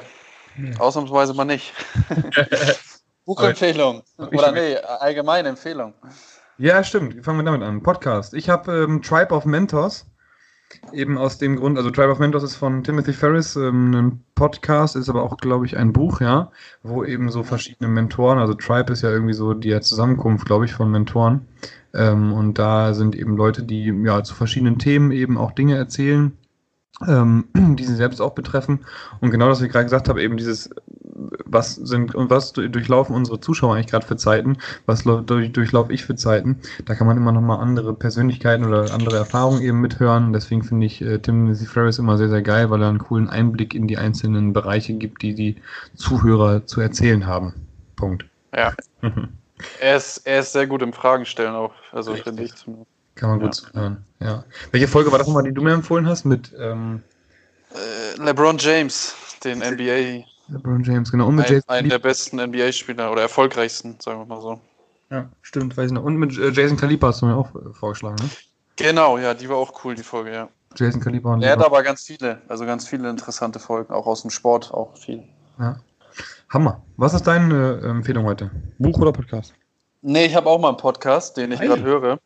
hm. 0.54 0.80
ausnahmsweise 0.80 1.34
mal 1.34 1.44
nicht. 1.44 1.72
Buchempfehlung. 3.28 4.02
Oder 4.16 4.52
nee, 4.52 4.76
allgemeine 4.76 5.50
Empfehlung. 5.50 5.92
Ja, 6.56 6.82
stimmt. 6.82 7.24
Fangen 7.24 7.38
wir 7.38 7.44
damit 7.44 7.62
an. 7.62 7.82
Podcast. 7.82 8.32
Ich 8.32 8.48
habe 8.48 8.84
ähm, 8.84 9.02
Tribe 9.02 9.34
of 9.34 9.44
Mentors 9.44 10.06
Eben 10.92 11.16
aus 11.16 11.38
dem 11.38 11.56
Grund, 11.56 11.78
also 11.78 11.90
Tribe 11.90 12.10
of 12.10 12.18
Mentors 12.18 12.42
ist 12.42 12.56
von 12.56 12.84
Timothy 12.84 13.12
Ferris 13.12 13.56
ähm, 13.56 13.94
ein 13.94 14.24
Podcast, 14.34 14.96
ist 14.96 15.08
aber 15.08 15.22
auch, 15.22 15.36
glaube 15.38 15.64
ich, 15.64 15.76
ein 15.76 15.92
Buch, 15.92 16.20
ja, 16.20 16.50
wo 16.82 17.04
eben 17.04 17.30
so 17.30 17.42
verschiedene 17.42 17.88
Mentoren, 17.88 18.38
also 18.38 18.54
Tribe 18.54 18.92
ist 18.92 19.02
ja 19.02 19.10
irgendwie 19.10 19.32
so 19.32 19.54
die 19.54 19.78
Zusammenkunft, 19.80 20.46
glaube 20.46 20.66
ich, 20.66 20.74
von 20.74 20.90
Mentoren. 20.90 21.46
Ähm, 21.94 22.32
und 22.34 22.58
da 22.58 22.92
sind 22.92 23.16
eben 23.16 23.36
Leute, 23.36 23.62
die 23.62 23.84
ja 24.04 24.22
zu 24.22 24.34
verschiedenen 24.34 24.78
Themen 24.78 25.10
eben 25.10 25.38
auch 25.38 25.52
Dinge 25.52 25.76
erzählen, 25.76 26.36
ähm, 27.06 27.48
die 27.54 27.84
sie 27.84 27.96
selbst 27.96 28.20
auch 28.20 28.34
betreffen. 28.34 28.84
Und 29.20 29.30
genau 29.30 29.48
das, 29.48 29.58
was 29.58 29.66
ich 29.66 29.72
gerade 29.72 29.86
gesagt 29.86 30.08
habe, 30.08 30.22
eben 30.22 30.36
dieses, 30.36 30.70
was 31.44 31.74
sind 31.74 32.14
und 32.14 32.30
was 32.30 32.52
durchlaufen 32.52 33.14
unsere 33.14 33.40
Zuschauer 33.40 33.74
eigentlich 33.74 33.88
gerade 33.88 34.06
für 34.06 34.16
Zeiten, 34.16 34.58
was 34.86 35.04
durch, 35.04 35.52
durchlaufe 35.52 35.92
ich 35.92 36.04
für 36.04 36.16
Zeiten, 36.16 36.60
da 36.84 36.94
kann 36.94 37.06
man 37.06 37.16
immer 37.16 37.32
nochmal 37.32 37.60
andere 37.60 37.94
Persönlichkeiten 37.94 38.64
oder 38.64 38.92
andere 38.92 39.16
Erfahrungen 39.16 39.62
eben 39.62 39.80
mithören. 39.80 40.32
Deswegen 40.32 40.62
finde 40.62 40.86
ich 40.86 41.02
äh, 41.02 41.18
Timothy 41.18 41.66
Ferris 41.66 41.98
immer 41.98 42.16
sehr, 42.18 42.28
sehr 42.28 42.42
geil, 42.42 42.70
weil 42.70 42.82
er 42.82 42.88
einen 42.88 42.98
coolen 42.98 43.28
Einblick 43.28 43.74
in 43.74 43.88
die 43.88 43.98
einzelnen 43.98 44.52
Bereiche 44.52 44.94
gibt, 44.94 45.22
die 45.22 45.34
die 45.34 45.56
Zuhörer 45.94 46.66
zu 46.66 46.80
erzählen 46.80 47.26
haben. 47.26 47.54
Punkt. 47.96 48.24
Ja. 48.54 48.72
er, 49.80 49.96
ist, 49.96 50.18
er 50.26 50.40
ist 50.40 50.52
sehr 50.52 50.66
gut 50.66 50.82
im 50.82 50.92
Fragen 50.92 51.24
stellen 51.26 51.54
auch, 51.54 51.74
also 51.92 52.14
finde 52.14 52.44
ich 52.44 52.54
zumindest. 52.54 52.90
Kann 53.14 53.30
man 53.30 53.40
gut 53.40 53.56
ja. 53.56 53.72
zuhören, 53.72 54.04
ja. 54.20 54.44
Welche 54.70 54.86
Folge 54.86 55.10
war 55.10 55.18
das 55.18 55.26
nochmal, 55.26 55.42
die 55.42 55.52
du 55.52 55.60
mir 55.60 55.72
empfohlen 55.72 56.06
hast? 56.06 56.24
Mit 56.24 56.52
ähm 56.56 57.02
äh, 57.74 58.22
LeBron 58.22 58.58
James, 58.58 59.14
den 59.44 59.58
NBA. 59.58 60.24
LeBron 60.48 60.82
James, 60.82 61.10
genau. 61.10 61.28
Und 61.28 61.36
mit 61.36 61.50
ein, 61.50 61.62
einen 61.66 61.88
der 61.88 61.98
besten 61.98 62.36
NBA-Spieler 62.36 63.10
oder 63.12 63.22
erfolgreichsten, 63.22 63.96
sagen 64.00 64.20
wir 64.20 64.26
mal 64.26 64.40
so. 64.40 64.60
Ja, 65.10 65.28
stimmt, 65.42 65.76
weiß 65.76 65.86
ich 65.86 65.92
noch. 65.92 66.04
Und 66.04 66.16
mit 66.16 66.36
äh, 66.38 66.50
Jason 66.50 66.76
Kalipa 66.76 67.08
hast 67.08 67.22
du 67.22 67.26
mir 67.26 67.36
auch 67.36 67.54
äh, 67.54 67.72
vorgeschlagen, 67.72 68.16
ne? 68.16 68.30
Genau, 68.76 69.18
ja, 69.18 69.34
die 69.34 69.48
war 69.48 69.56
auch 69.56 69.84
cool, 69.84 69.94
die 69.94 70.02
Folge, 70.02 70.32
ja. 70.32 70.48
Jason 70.76 71.00
Kalipa. 71.00 71.38
Er 71.40 71.52
hat 71.52 71.64
aber 71.64 71.82
ganz 71.82 72.04
viele, 72.04 72.42
also 72.48 72.64
ganz 72.64 72.86
viele 72.86 73.08
interessante 73.10 73.58
Folgen, 73.58 73.92
auch 73.92 74.06
aus 74.06 74.22
dem 74.22 74.30
Sport, 74.30 74.72
auch 74.72 74.96
viel. 74.96 75.24
Ja. 75.58 75.80
Hammer. 76.50 76.82
Was 76.96 77.14
ist 77.14 77.26
deine 77.26 77.80
äh, 77.82 77.88
Empfehlung 77.88 78.24
heute? 78.24 78.50
Buch 78.78 78.98
oder 78.98 79.12
Podcast? 79.12 79.54
Nee, 80.02 80.26
ich 80.26 80.36
habe 80.36 80.48
auch 80.48 80.60
mal 80.60 80.68
einen 80.68 80.76
Podcast, 80.76 81.36
den 81.36 81.52
ich 81.52 81.60
gerade 81.60 81.82
höre 81.82 82.18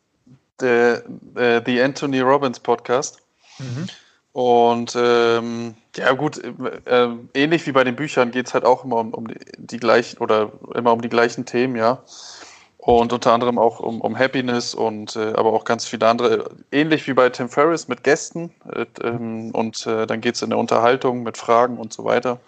der, 0.60 1.02
äh, 1.34 1.60
The 1.64 1.82
Anthony 1.82 2.20
Robbins 2.20 2.60
Podcast. 2.60 3.18
Mhm. 3.58 3.86
Und 4.32 4.96
ähm, 4.96 5.74
ja 5.96 6.12
gut, 6.12 6.38
äh, 6.38 7.08
ähnlich 7.34 7.66
wie 7.66 7.72
bei 7.72 7.84
den 7.84 7.96
Büchern 7.96 8.30
geht 8.30 8.46
es 8.46 8.54
halt 8.54 8.64
auch 8.64 8.84
immer 8.84 8.96
um, 8.96 9.12
um 9.14 9.28
die, 9.28 9.38
die, 9.58 9.76
gleichen 9.78 10.18
oder 10.18 10.52
immer 10.75 10.92
um 10.92 11.02
die 11.02 11.08
gleichen 11.08 11.44
Themen, 11.44 11.76
ja. 11.76 12.02
Und 12.78 13.12
unter 13.12 13.32
anderem 13.32 13.58
auch 13.58 13.78
um, 13.78 14.00
um 14.00 14.18
Happiness 14.18 14.75
und 14.75 15.14
äh, 15.14 15.34
aber 15.34 15.52
auch 15.52 15.64
ganz 15.64 15.87
viele 15.87 16.08
andere, 16.08 16.50
ähnlich 16.72 17.06
wie 17.06 17.12
bei 17.12 17.28
Tim 17.30 17.49
Ferriss 17.49 17.87
mit 17.87 18.02
Gästen. 18.02 18.52
Äh, 18.72 18.87
ähm, 19.04 19.52
und 19.52 19.87
äh, 19.87 20.06
dann 20.06 20.20
geht 20.20 20.34
es 20.34 20.42
in 20.42 20.50
der 20.50 20.58
Unterhaltung 20.58 21.22
mit 21.22 21.37
Fragen 21.37 21.78
und 21.78 21.92
so 21.92 22.04
weiter. 22.04 22.40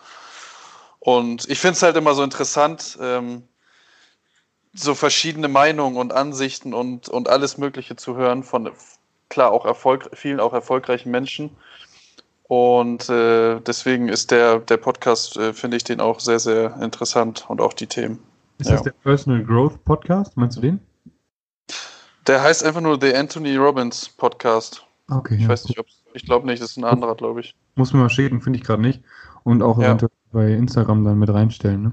Und 0.98 1.48
ich 1.48 1.60
finde 1.60 1.74
es 1.74 1.82
halt 1.82 1.96
immer 1.96 2.14
so 2.14 2.24
interessant, 2.24 2.98
ähm, 3.00 3.46
so 4.72 4.94
verschiedene 4.94 5.48
Meinungen 5.48 5.98
und 5.98 6.12
Ansichten 6.12 6.74
und, 6.74 7.08
und 7.08 7.28
alles 7.28 7.58
Mögliche 7.58 7.94
zu 7.94 8.16
hören 8.16 8.42
von 8.42 8.70
klar 9.28 9.52
auch 9.52 9.64
Erfolg, 9.66 10.10
vielen 10.14 10.40
auch 10.40 10.52
erfolgreichen 10.52 11.10
Menschen. 11.10 11.56
Und 12.46 13.08
äh, 13.08 13.60
deswegen 13.60 14.08
ist 14.08 14.30
der, 14.30 14.58
der 14.60 14.76
Podcast, 14.76 15.36
äh, 15.36 15.52
finde 15.54 15.78
ich 15.78 15.84
den 15.84 16.00
auch 16.00 16.20
sehr, 16.20 16.38
sehr 16.38 16.76
interessant 16.80 17.46
und 17.48 17.60
auch 17.60 17.72
die 17.72 17.86
Themen. 17.86 18.18
Ist 18.58 18.68
ja. 18.68 18.74
das 18.74 18.82
der 18.82 18.92
Personal 18.92 19.42
Growth 19.42 19.82
Podcast? 19.84 20.36
Meinst 20.36 20.58
du 20.58 20.60
den? 20.60 20.80
Der 22.26 22.42
heißt 22.42 22.64
einfach 22.64 22.80
nur 22.80 22.98
The 23.00 23.14
Anthony 23.14 23.56
Robbins 23.56 24.08
Podcast. 24.08 24.84
Okay. 25.10 25.36
Ich 25.36 25.42
ja, 25.42 25.48
weiß 25.48 25.68
nicht, 25.68 25.78
ob 25.78 25.86
ich 26.12 26.24
glaube 26.24 26.46
nicht, 26.46 26.62
das 26.62 26.70
ist 26.70 26.76
ein 26.76 26.84
anderer, 26.84 27.16
glaube 27.16 27.40
ich. 27.40 27.54
Muss 27.74 27.92
mir 27.92 27.98
mal 27.98 28.08
schicken, 28.08 28.40
finde 28.40 28.58
ich 28.58 28.64
gerade 28.64 28.80
nicht. 28.80 29.02
Und 29.42 29.62
auch 29.62 29.78
ja. 29.78 29.86
eventuell 29.86 30.10
bei 30.32 30.52
Instagram 30.52 31.04
dann 31.04 31.18
mit 31.18 31.30
reinstellen, 31.30 31.82
ne? 31.82 31.92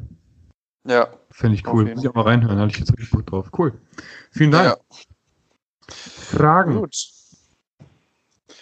Ja. 0.85 1.07
Finde 1.31 1.55
ich 1.55 1.67
cool. 1.67 1.85
Muss 1.85 2.03
ich 2.03 2.09
auch 2.09 2.13
mal 2.13 2.23
reinhören, 2.23 2.59
hatte 2.59 2.71
ich 2.71 2.79
jetzt 2.79 2.91
richtig 2.91 3.11
Bock 3.11 3.25
drauf. 3.25 3.49
Cool. 3.57 3.73
Vielen 4.31 4.51
Dank. 4.51 4.77
Fragen. 5.87 6.75
Gut. 6.75 6.95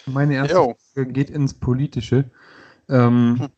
Meine 0.06 0.34
erste 0.34 0.54
Yo. 0.54 0.74
Frage 0.94 1.12
geht 1.12 1.30
ins 1.30 1.54
Politische. 1.54 2.30
Ähm, 2.88 3.36
hm. 3.38 3.48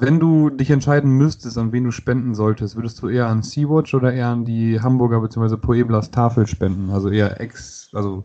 Wenn 0.00 0.20
du 0.20 0.48
dich 0.48 0.70
entscheiden 0.70 1.10
müsstest, 1.10 1.58
an 1.58 1.72
wen 1.72 1.82
du 1.82 1.90
spenden 1.90 2.34
solltest, 2.34 2.76
würdest 2.76 3.02
du 3.02 3.08
eher 3.08 3.26
an 3.26 3.42
Sea-Watch 3.42 3.94
oder 3.94 4.12
eher 4.12 4.28
an 4.28 4.44
die 4.44 4.80
Hamburger 4.80 5.20
bzw. 5.20 5.56
Pueblas 5.56 6.12
Tafel 6.12 6.46
spenden? 6.46 6.90
Also 6.90 7.10
eher 7.10 7.40
ex, 7.40 7.90
also 7.92 8.24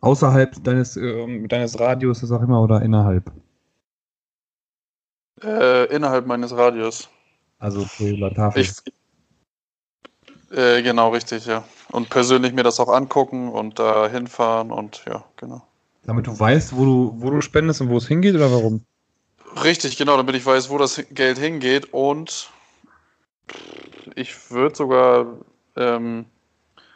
außerhalb 0.00 0.62
deines, 0.62 0.96
äh, 0.96 1.48
deines 1.48 1.80
Radios, 1.80 2.22
ist 2.22 2.30
auch 2.30 2.42
immer, 2.42 2.62
oder 2.62 2.82
innerhalb? 2.82 3.32
Äh, 5.42 5.86
innerhalb 5.86 6.26
meines 6.26 6.56
Radios. 6.56 7.08
Also 7.58 7.84
Puebla 7.96 8.30
Tafel. 8.30 8.62
Ich, 8.62 8.72
äh, 10.52 10.82
genau, 10.82 11.10
richtig, 11.10 11.46
ja. 11.46 11.64
Und 11.90 12.10
persönlich 12.10 12.52
mir 12.52 12.62
das 12.62 12.78
auch 12.78 12.88
angucken 12.88 13.48
und 13.48 13.80
da 13.80 14.08
hinfahren 14.08 14.70
und 14.70 15.04
ja, 15.06 15.24
genau. 15.36 15.66
Damit 16.04 16.26
du 16.26 16.38
weißt, 16.38 16.76
wo 16.76 16.84
du, 16.84 17.14
wo 17.16 17.30
du 17.30 17.40
spendest 17.40 17.80
und 17.80 17.88
wo 17.88 17.96
es 17.96 18.08
hingeht 18.08 18.34
oder 18.34 18.50
warum? 18.50 18.84
Richtig, 19.62 19.96
genau, 19.96 20.16
damit 20.16 20.34
ich 20.34 20.44
weiß, 20.44 20.70
wo 20.70 20.78
das 20.78 21.02
Geld 21.10 21.38
hingeht 21.38 21.92
und 21.92 22.50
ich 24.14 24.50
würde 24.50 24.74
sogar, 24.74 25.26
ähm, 25.76 26.24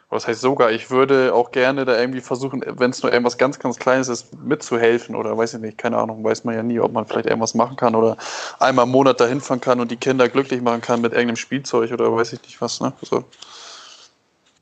was 0.09 0.27
heißt 0.27 0.41
sogar, 0.41 0.71
ich 0.71 0.89
würde 0.89 1.33
auch 1.33 1.51
gerne 1.51 1.85
da 1.85 1.99
irgendwie 1.99 2.21
versuchen, 2.21 2.63
wenn 2.65 2.91
es 2.91 3.03
nur 3.03 3.11
irgendwas 3.11 3.37
ganz, 3.37 3.59
ganz 3.59 3.77
Kleines 3.77 4.07
ist, 4.07 4.33
mitzuhelfen 4.35 5.15
oder 5.15 5.37
weiß 5.37 5.55
ich 5.55 5.59
nicht, 5.59 5.77
keine 5.77 5.97
Ahnung, 5.97 6.23
weiß 6.23 6.43
man 6.45 6.55
ja 6.55 6.63
nie, 6.63 6.79
ob 6.79 6.91
man 6.91 7.05
vielleicht 7.05 7.27
irgendwas 7.27 7.53
machen 7.53 7.75
kann 7.75 7.95
oder 7.95 8.17
einmal 8.59 8.85
im 8.85 8.91
Monat 8.91 9.19
dahin 9.19 9.41
fahren 9.41 9.61
kann 9.61 9.79
und 9.79 9.91
die 9.91 9.97
Kinder 9.97 10.27
glücklich 10.29 10.61
machen 10.61 10.81
kann 10.81 11.01
mit 11.01 11.11
irgendeinem 11.11 11.35
Spielzeug 11.35 11.91
oder 11.91 12.13
weiß 12.13 12.33
ich 12.33 12.41
nicht 12.41 12.59
was, 12.61 12.79
ne? 12.81 12.93
So. 13.01 13.23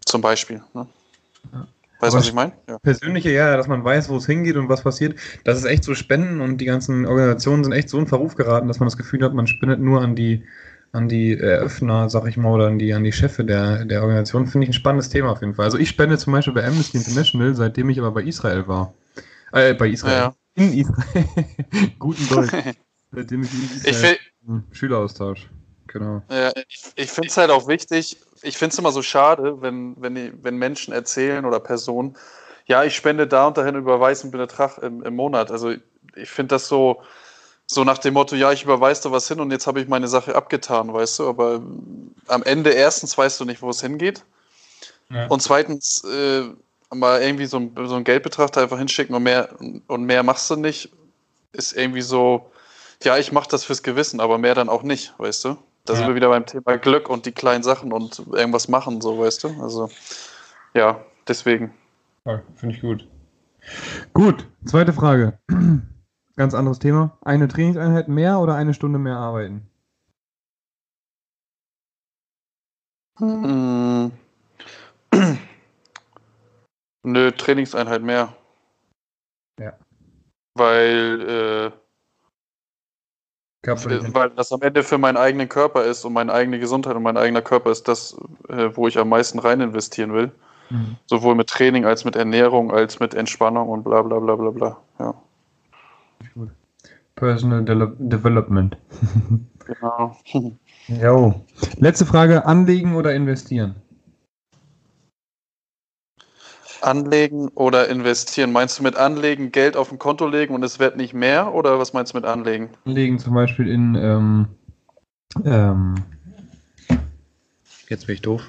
Zum 0.06 0.22
Beispiel, 0.22 0.64
ne? 0.74 0.88
Ja. 1.54 1.68
Weißt 2.06 2.14
du, 2.14 2.20
was 2.20 2.28
ich 2.28 2.34
meine? 2.34 2.54
Ja. 2.68 2.80
Persönliche, 2.80 3.32
ja, 3.32 3.58
dass 3.58 3.68
man 3.68 3.84
weiß, 3.84 4.10
wo 4.10 4.18
es 4.18 4.26
hingeht 4.26 4.56
und 4.56 4.70
was 4.70 4.84
passiert. 4.84 5.18
Das 5.44 5.58
ist 5.58 5.66
echt 5.66 5.84
so 5.84 5.96
Spenden 5.96 6.42
und 6.42 6.60
die 6.60 6.66
ganzen 6.66 7.06
Organisationen 7.06 7.64
sind 7.64 7.74
echt 7.74 7.90
so 7.90 8.00
in 8.00 8.08
Verruf 8.08 8.36
geraten, 8.36 8.68
dass 8.68 8.80
man 8.80 8.88
das 8.88 8.98
Gefühl 8.98 9.24
hat, 9.24 9.34
man 9.34 9.48
spendet 9.48 9.80
nur 9.80 10.02
an 10.02 10.16
die, 10.16 10.44
an 10.92 11.10
die 11.10 11.38
Eröffner, 11.38 12.10
sag 12.10 12.28
ich 12.28 12.38
mal, 12.38 12.54
oder 12.54 12.68
an 12.68 12.80
die, 12.80 12.94
an 12.94 13.04
die 13.04 13.12
Chefe 13.12 13.44
der, 13.44 13.86
der 13.86 14.02
Organisation. 14.02 14.48
Finde 14.48 14.66
ich 14.66 14.70
ein 14.70 14.74
spannendes 14.74 15.10
Thema 15.10 15.32
auf 15.32 15.42
jeden 15.42 15.56
Fall. 15.56 15.66
Also 15.66 15.78
ich 15.78 15.90
spende 15.90 16.18
zum 16.18 16.34
Beispiel 16.34 16.54
bei 16.54 16.66
Amnesty 16.66 16.98
International, 16.98 17.56
seitdem 17.56 17.90
ich 17.90 18.00
aber 18.00 18.12
bei 18.12 18.24
Israel 18.24 18.68
war. 18.68 18.94
Äh, 19.52 19.74
bei 19.74 19.90
Israel. 19.90 20.18
Ja. 20.18 20.36
In 20.56 20.74
Israel. 20.74 21.26
Guten 22.00 22.28
Deutsch. 22.30 22.52
seitdem 23.12 23.44
ich 23.44 23.54
in 23.54 23.90
Israel. 23.90 24.18
Ich 24.72 24.78
Schüleraustausch. 24.78 25.50
Genau. 25.96 26.22
Ja, 26.30 26.52
ich, 26.68 26.84
ich 26.96 27.10
finde 27.10 27.30
es 27.30 27.38
halt 27.38 27.52
auch 27.52 27.70
wichtig, 27.70 28.18
ich 28.42 28.58
finde 28.58 28.74
es 28.74 28.80
immer 28.80 28.92
so 28.92 29.02
schade, 29.02 29.62
wenn, 29.62 29.96
wenn, 29.98 30.44
wenn 30.44 30.58
Menschen 30.58 30.94
erzählen 30.94 31.46
oder 31.46 31.62
Personen, 31.62 32.18
ja, 32.66 32.84
ich 32.84 32.94
spende 32.98 33.28
da 33.28 33.48
und 33.48 33.58
dahin 33.58 33.76
überweisen 33.76 34.30
Betrag 34.30 34.78
im, 34.80 35.04
im 35.04 35.16
Monat. 35.16 35.52
Also 35.52 35.74
ich 36.18 36.30
finde 36.30 36.56
das 36.56 36.68
so, 36.68 37.02
so 37.66 37.86
nach 37.86 37.98
dem 37.98 38.14
Motto, 38.14 38.36
ja, 38.36 38.52
ich 38.52 38.64
überweise 38.64 39.04
da 39.04 39.12
was 39.14 39.30
hin 39.30 39.40
und 39.40 39.52
jetzt 39.52 39.68
habe 39.68 39.80
ich 39.80 39.88
meine 39.88 40.10
Sache 40.10 40.36
abgetan, 40.36 40.92
weißt 40.92 41.20
du, 41.20 41.30
aber 41.30 41.62
am 42.28 42.44
Ende 42.44 42.72
erstens 42.72 43.18
weißt 43.18 43.40
du 43.40 43.46
nicht, 43.46 43.62
wo 43.62 43.70
es 43.70 43.80
hingeht. 43.80 44.26
Ja. 45.10 45.28
Und 45.28 45.42
zweitens 45.44 46.04
äh, 46.04 46.44
mal 46.94 47.22
irgendwie 47.22 47.46
so, 47.46 47.56
ein, 47.56 47.74
so 47.74 47.96
einen 47.96 48.04
Geldbetrag 48.04 48.52
da 48.52 48.64
einfach 48.64 48.80
hinschicken 48.80 49.16
und 49.16 49.24
mehr, 49.24 49.48
und 49.88 50.04
mehr 50.04 50.24
machst 50.24 50.50
du 50.50 50.58
nicht, 50.58 50.90
ist 51.54 51.72
irgendwie 51.72 52.02
so, 52.02 52.52
ja, 53.02 53.18
ich 53.18 53.32
mache 53.32 53.48
das 53.50 53.64
fürs 53.64 53.82
Gewissen, 53.82 54.20
aber 54.20 54.38
mehr 54.38 54.56
dann 54.56 54.68
auch 54.68 54.84
nicht, 54.84 55.14
weißt 55.20 55.46
du? 55.46 55.58
Da 55.86 55.94
ja. 55.94 56.00
sind 56.00 56.08
wir 56.08 56.16
wieder 56.16 56.30
beim 56.30 56.46
Thema 56.46 56.78
Glück 56.78 57.10
und 57.10 57.26
die 57.26 57.32
kleinen 57.32 57.64
Sachen 57.64 57.94
und 57.94 58.20
irgendwas 58.34 58.68
machen, 58.68 59.02
so 59.02 59.20
weißt 59.20 59.44
du. 59.44 59.62
Also 59.62 59.90
ja, 60.74 61.04
deswegen. 61.28 61.74
Ja, 62.26 62.42
Finde 62.56 62.76
ich 62.76 62.82
gut. 62.82 63.08
Gut, 64.14 64.48
zweite 64.66 64.94
Frage. 64.94 65.38
Ganz 66.36 66.54
anderes 66.54 66.80
Thema. 66.80 67.18
Eine 67.22 67.48
Trainingseinheit 67.48 68.08
mehr 68.08 68.40
oder 68.40 68.56
eine 68.56 68.74
Stunde 68.74 69.00
mehr 69.00 69.18
arbeiten? 69.18 69.70
Hm. 73.18 74.12
Eine 77.06 77.36
Trainingseinheit 77.36 78.02
mehr. 78.02 78.36
Ja. 79.60 79.78
Weil 80.56 81.72
äh, 81.72 81.85
weil 83.68 84.30
das 84.32 84.52
am 84.52 84.62
Ende 84.62 84.84
für 84.84 84.98
meinen 84.98 85.18
eigenen 85.18 85.50
Körper 85.50 85.84
ist 85.84 86.06
und 86.06 86.14
meine 86.14 86.34
eigene 86.34 86.60
Gesundheit 86.60 86.96
und 86.96 87.04
mein 87.04 87.18
eigener 87.18 87.42
Körper 87.42 87.72
ist 87.72 87.88
das, 87.88 88.18
äh, 88.50 88.70
wo 88.74 88.88
ich 88.88 88.98
am 88.98 89.10
meisten 89.10 89.40
rein 89.40 89.62
investieren 89.62 90.14
will. 90.14 90.32
Mhm. 90.70 90.98
Sowohl 91.06 91.36
mit 91.36 91.48
Training 91.48 91.86
als 91.86 92.06
mit 92.06 92.16
Ernährung, 92.16 92.72
als 92.72 93.00
mit 93.00 93.14
Entspannung 93.14 93.70
und 93.70 93.84
bla 93.84 94.02
bla 94.02 94.20
bla 94.20 94.36
bla 94.36 94.50
bla. 94.50 94.78
Ja. 95.00 95.14
Personal 97.16 97.64
De 97.64 97.88
Development. 98.00 98.78
genau. 99.66 100.18
jo. 100.88 101.34
Letzte 101.78 102.06
Frage: 102.06 102.46
Anlegen 102.46 102.96
oder 102.96 103.14
investieren? 103.14 103.76
Anlegen 106.86 107.50
oder 107.50 107.90
investieren? 107.90 108.52
Meinst 108.52 108.80
du 108.80 108.84
mit 108.84 108.96
Anlegen 108.96 109.52
Geld 109.52 109.76
auf 109.76 109.92
ein 109.92 110.00
Konto 110.00 110.28
legen 110.28 110.54
und 110.54 110.64
es 110.64 110.80
wird 110.80 110.98
nicht 110.98 111.14
mehr? 111.14 111.54
Oder 111.54 111.80
was 111.80 111.94
meinst 111.94 112.14
du 112.14 112.18
mit 112.18 112.26
Anlegen? 112.26 112.70
Anlegen 112.86 113.20
zum 113.20 113.34
Beispiel 113.34 113.68
in, 113.68 113.96
ähm, 113.96 114.48
ähm, 115.44 115.96
jetzt 117.90 118.08
bin 118.08 118.16
ich 118.16 118.22
doof, 118.22 118.44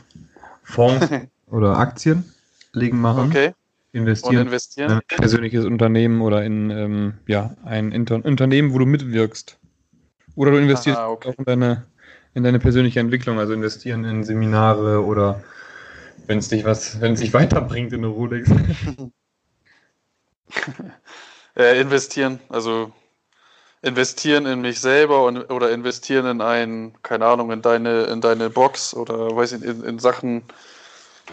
Fonds 0.63 1.09
oder 1.51 1.79
Aktien 1.79 2.25
legen 2.73 3.01
machen. 3.01 3.29
Okay. 3.29 3.53
Investieren, 3.93 4.37
und 4.37 4.47
investieren. 4.49 4.91
in 4.91 4.97
ein 4.97 5.03
persönliches 5.07 5.65
Unternehmen 5.65 6.21
oder 6.21 6.45
in 6.45 6.71
ähm, 6.71 7.15
ja, 7.27 7.57
ein 7.65 7.93
Inter 7.93 8.23
Unternehmen, 8.23 8.75
wo 8.75 8.79
du 8.79 8.85
mitwirkst. 8.85 9.59
Oder 10.35 10.51
du 10.51 10.59
investierst 10.59 10.99
Aha, 10.99 11.09
okay. 11.09 11.31
auch 11.31 11.39
in 11.39 11.45
deine, 11.47 11.87
in 12.35 12.45
deine 12.45 12.59
persönliche 12.59 13.01
Entwicklung, 13.01 13.39
also 13.39 13.55
investieren 13.55 14.05
in 14.05 14.23
Seminare 14.23 15.03
oder 15.03 15.43
wenn 16.27 16.39
es 16.39 16.49
dich 16.49 16.65
was, 16.65 17.01
wenn 17.01 17.13
es 17.13 17.21
dich 17.21 17.33
weiterbringt 17.33 17.93
in 17.93 18.05
eine 18.05 18.13
Rolex. 18.13 18.51
äh, 21.57 21.81
investieren, 21.81 22.41
also 22.49 22.93
investieren 23.83 24.47
in 24.47 24.61
mich 24.61 24.81
selber 24.81 25.25
und, 25.25 25.51
oder 25.51 25.71
investieren 25.71 26.27
in 26.27 26.41
ein, 26.41 26.95
keine 27.03 27.27
Ahnung, 27.27 27.53
in 27.53 27.63
deine, 27.63 28.05
in 28.05 28.21
deine 28.21 28.51
Box 28.51 28.95
oder 28.95 29.35
weiß 29.35 29.53
ich, 29.53 29.63
in, 29.63 29.85
in 29.85 29.99
Sachen, 29.99 30.43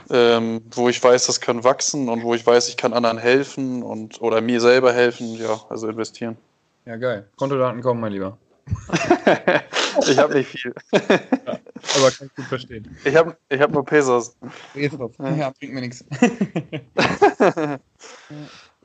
ähm, 0.10 0.62
wo 0.72 0.90
ich 0.90 1.04
weiß, 1.04 1.28
das 1.28 1.42
kann 1.42 1.64
wachsen 1.64 2.10
und 2.10 2.24
wo 2.24 2.34
ich 2.34 2.46
weiß, 2.46 2.70
ich 2.70 2.78
kann 2.78 2.94
anderen 2.94 3.18
helfen 3.18 3.84
und 3.84 4.22
oder 4.22 4.42
mir 4.42 4.62
selber 4.62 4.94
helfen, 4.94 5.36
ja, 5.36 5.62
also 5.70 5.88
investieren. 5.88 6.38
Ja, 6.86 6.98
geil. 6.98 7.28
Kontodaten 7.38 7.82
kommen, 7.82 8.02
mein 8.02 8.12
Lieber. 8.12 8.38
ich 10.08 10.18
habe 10.18 10.36
nicht 10.36 10.50
viel. 10.50 10.74
Ja, 10.92 11.60
aber 11.96 12.12
kann 12.12 12.28
ich 12.28 12.36
gut 12.36 12.46
verstehen. 12.46 12.98
Ich 13.04 13.16
habe 13.16 13.38
ich 13.50 13.60
hab 13.60 13.72
nur 13.72 13.86
Pesos. 13.86 14.36
Pesos. 14.74 15.12
Ja, 15.20 15.52
bringt 15.60 15.74
mir 15.74 15.82
nichts. 15.82 16.06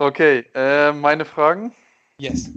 Okay, 0.00 0.44
äh, 0.54 0.92
meine 0.92 1.24
Fragen? 1.24 1.72
Yes. 2.20 2.52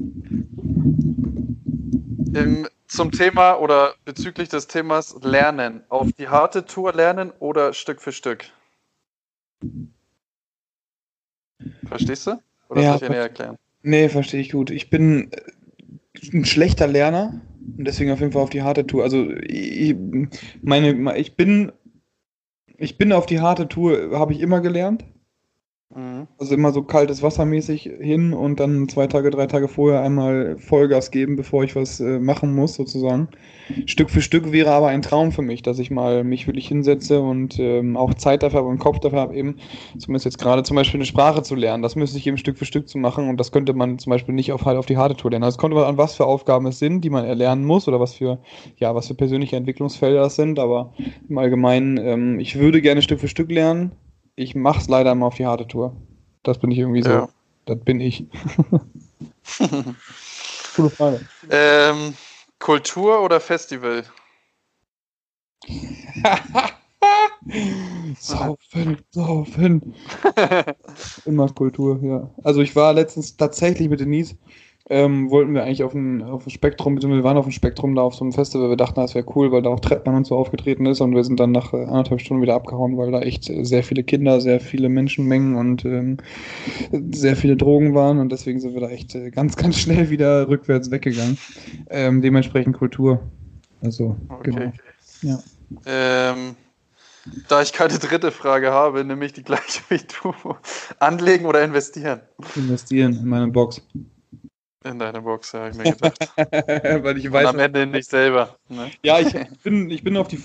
Im, 2.34 2.68
zum 2.88 3.12
Thema 3.12 3.56
oder 3.56 3.96
bezüglich 4.06 4.48
des 4.50 4.68
Themas 4.68 5.16
Lernen. 5.24 5.84
Auf 5.90 6.14
die 6.14 6.28
harte 6.28 6.66
Tour 6.66 6.94
lernen 6.94 7.32
oder 7.40 7.74
Stück 7.74 8.00
für 8.00 8.12
Stück? 8.12 8.46
Verstehst 11.88 12.28
du? 12.28 12.40
Oder 12.70 12.82
ja, 12.82 12.90
soll 12.90 12.96
ich 12.96 13.02
dir 13.02 13.10
näher 13.10 13.22
erklären? 13.24 13.58
Nee, 13.82 14.10
verstehe 14.10 14.40
ich 14.40 14.52
gut. 14.52 14.70
Ich 14.70 14.92
bin 14.92 15.32
ein 16.32 16.46
schlechter 16.46 16.86
Lerner 16.86 17.42
und 17.78 17.86
deswegen 17.86 18.12
auf 18.12 18.19
jeden 18.19 18.32
Fall 18.32 18.43
auf 18.43 18.50
die 18.50 18.63
harte 18.63 18.86
Tour. 18.88 19.04
Also 19.04 19.30
ich, 19.43 19.95
meine, 20.62 21.17
ich 21.17 21.36
bin, 21.36 21.71
ich 22.78 22.97
bin 22.97 23.12
auf 23.12 23.26
die 23.26 23.39
harte 23.39 23.67
Tour, 23.67 24.17
habe 24.17 24.34
ich 24.34 24.39
immer 24.39 24.62
gelernt. 24.62 25.06
Mhm. 25.96 26.28
Also 26.38 26.56
immer 26.56 26.72
so 26.72 26.84
kaltes 26.84 27.22
Wasser 27.22 27.46
mäßig 27.46 27.90
hin 28.00 28.34
und 28.34 28.60
dann 28.60 28.88
zwei 28.88 29.08
Tage, 29.08 29.30
drei 29.30 29.48
Tage 29.48 29.68
vorher 29.68 30.02
einmal 30.02 30.58
Vollgas 30.58 31.12
geben, 31.12 31.36
bevor 31.36 31.64
ich 31.64 31.76
was 31.76 32.00
äh, 32.00 32.20
machen 32.20 32.56
muss, 32.56 32.76
sozusagen. 32.76 33.28
Stück 33.86 34.10
für 34.10 34.22
Stück 34.22 34.52
wäre 34.52 34.72
aber 34.72 34.88
ein 34.88 35.02
Traum 35.02 35.32
für 35.32 35.42
mich, 35.42 35.62
dass 35.62 35.80
ich 35.80 35.92
mal 35.92 36.24
mich 36.24 36.48
wirklich 36.48 36.68
hinsetze 36.68 37.22
und 37.22 37.60
ähm, 37.60 37.98
auch 37.98 38.14
Zeit 38.14 38.44
dafür 38.44 38.60
habe 38.60 38.70
und 38.70 38.80
Kopf 38.80 39.00
dafür 39.00 39.20
habe, 39.20 39.36
eben 39.36 39.58
zumindest 39.98 40.26
jetzt 40.26 40.40
gerade 40.40 40.64
zum 40.64 40.76
Beispiel 40.76 41.00
eine 41.00 41.06
Sprache 41.06 41.44
zu 41.44 41.56
lernen. 41.56 41.84
Das 41.84 41.96
müsste 41.96 42.18
ich 42.18 42.28
eben 42.28 42.38
Stück 42.38 42.58
für 42.58 42.66
Stück 42.66 42.88
zu 42.88 42.98
machen 42.98 43.28
und 43.28 43.38
das 43.38 43.52
könnte 43.52 43.74
man 43.74 44.00
zum 44.00 44.12
Beispiel 44.12 44.34
nicht 44.34 44.52
auf 44.52 44.66
halt 44.66 44.78
auf 44.78 44.86
die 44.86 44.98
harte 44.98 45.16
Tour 45.16 45.32
lernen. 45.32 45.44
Also 45.44 45.56
es 45.56 45.60
kommt 45.60 45.76
an, 45.76 45.98
was 45.98 46.16
für 46.16 46.26
Aufgaben 46.26 46.66
es 46.68 46.80
sind, 46.80 47.02
die 47.02 47.10
man 47.10 47.26
erlernen 47.26 47.66
muss 47.66 47.88
oder 47.88 48.00
was 48.00 48.14
für, 48.14 48.40
ja, 48.78 48.96
was 48.96 49.08
für 49.08 49.16
persönliche 49.16 49.56
Entwicklungsfelder 49.58 50.24
es 50.24 50.36
sind, 50.36 50.60
aber 50.60 50.94
im 51.28 51.38
Allgemeinen, 51.38 51.98
ähm, 51.98 52.40
ich 52.40 52.60
würde 52.60 52.82
gerne 52.82 53.02
Stück 53.02 53.20
für 53.20 53.28
Stück 53.28 53.52
lernen 53.52 53.92
ich 54.36 54.56
mach's 54.56 54.88
leider 54.88 55.12
immer 55.12 55.28
auf 55.28 55.36
die 55.36 55.46
harte 55.46 55.67
Tour. 55.67 55.96
Das 56.44 56.58
bin 56.60 56.72
ich 56.72 56.80
irgendwie 56.80 57.04
so. 57.04 57.10
Ja. 57.10 57.30
Das 57.65 57.80
bin 57.80 58.00
ich. 58.00 58.26
Coole 60.76 60.89
Frage. 60.89 61.22
Ähm, 61.50 62.15
Kultur 62.60 63.22
oder 63.22 63.39
Festival? 63.39 64.04
saufen, 68.20 68.98
saufen. 69.12 69.96
Immer 71.26 71.50
Kultur, 71.50 72.00
ja. 72.04 72.30
Also 72.44 72.62
ich 72.62 72.76
war 72.76 72.94
letztens 72.94 73.38
tatsächlich 73.38 73.89
mit 73.89 74.00
Denise 74.00 74.36
ähm, 74.89 75.30
wollten 75.30 75.54
wir 75.54 75.63
eigentlich 75.63 75.84
auf 75.84 75.94
ein, 75.94 76.22
auf 76.22 76.44
Spektrum, 76.48 76.96
beziehungsweise 76.96 77.22
wir 77.22 77.28
waren 77.28 77.38
auf 77.38 77.46
dem 77.46 77.52
Spektrum 77.52 77.96
da 77.96 78.02
auf 78.02 78.15
so 78.15 78.24
einem 78.24 78.34
Festival, 78.34 78.70
wir 78.70 78.78
dachten, 78.78 79.00
das 79.00 79.15
wäre 79.15 79.26
cool, 79.36 79.52
weil 79.52 79.62
da 79.62 79.70
auch 79.70 79.80
Trettmann 79.80 80.15
und 80.15 80.26
so 80.26 80.36
aufgetreten 80.36 80.86
ist 80.86 81.02
und 81.02 81.15
wir 81.15 81.24
sind 81.24 81.39
dann 81.39 81.52
nach 81.52 81.74
äh, 81.74 81.86
anderthalb 81.86 82.22
Stunden 82.22 82.41
wieder 82.41 82.56
abgehauen, 82.56 82.98
weil 82.98 83.12
da 83.12 83.22
echt 83.22 83.46
sehr 83.46 83.84
viele 83.84 84.04
Kinder, 84.04 84.41
sehr 84.41 84.60
viele 84.60 84.89
Menschenmengen 84.89 85.56
und 85.56 85.86
ähm, 85.86 86.17
sehr 87.12 87.36
viele 87.36 87.56
Drogen 87.56 87.94
waren 87.96 88.20
und 88.20 88.32
deswegen 88.32 88.60
sind 88.60 88.74
wir 88.74 88.82
da 88.82 88.89
echt 88.89 89.15
äh, 89.15 89.30
ganz, 89.32 89.56
ganz 89.56 89.78
schnell 89.78 90.10
wieder 90.10 90.48
rückwärts 90.50 90.91
weggegangen. 90.91 91.38
Ähm, 91.89 92.22
dementsprechend 92.22 92.78
Kultur. 92.78 93.22
Also, 93.82 94.15
okay. 94.30 94.52
genau. 94.52 94.72
Ja. 95.22 95.39
Ähm, 95.86 96.56
da 97.48 97.62
ich 97.62 97.72
keine 97.72 97.98
dritte 98.00 98.32
Frage 98.32 98.72
habe, 98.72 99.04
nehme 99.04 99.26
ich 99.26 99.34
die 99.34 99.44
gleiche 99.44 99.82
wie 99.89 100.00
du. 100.00 100.34
Anlegen 101.00 101.46
oder 101.46 101.63
investieren? 101.63 102.22
Investieren 102.56 103.13
in 103.13 103.28
meine 103.28 103.48
Box. 103.48 103.82
In 104.84 104.98
deine 104.98 105.22
Box, 105.22 105.52
ja, 105.52 105.70
ich 105.70 105.78
mir 105.78 105.84
gedacht. 105.91 106.32
Weil 106.36 107.17
ich 107.17 107.32
weiß, 107.32 107.50
Und 107.50 107.56
am 107.56 107.60
Ende 107.60 107.86
nicht 107.86 108.10
selber. 108.10 108.56
Ne? 108.67 108.89
Ja, 109.04 109.20
ich 109.20 109.32
bin, 109.63 109.91
ich 109.91 110.04
bin 110.04 110.17
auf, 110.17 110.28
die, 110.28 110.39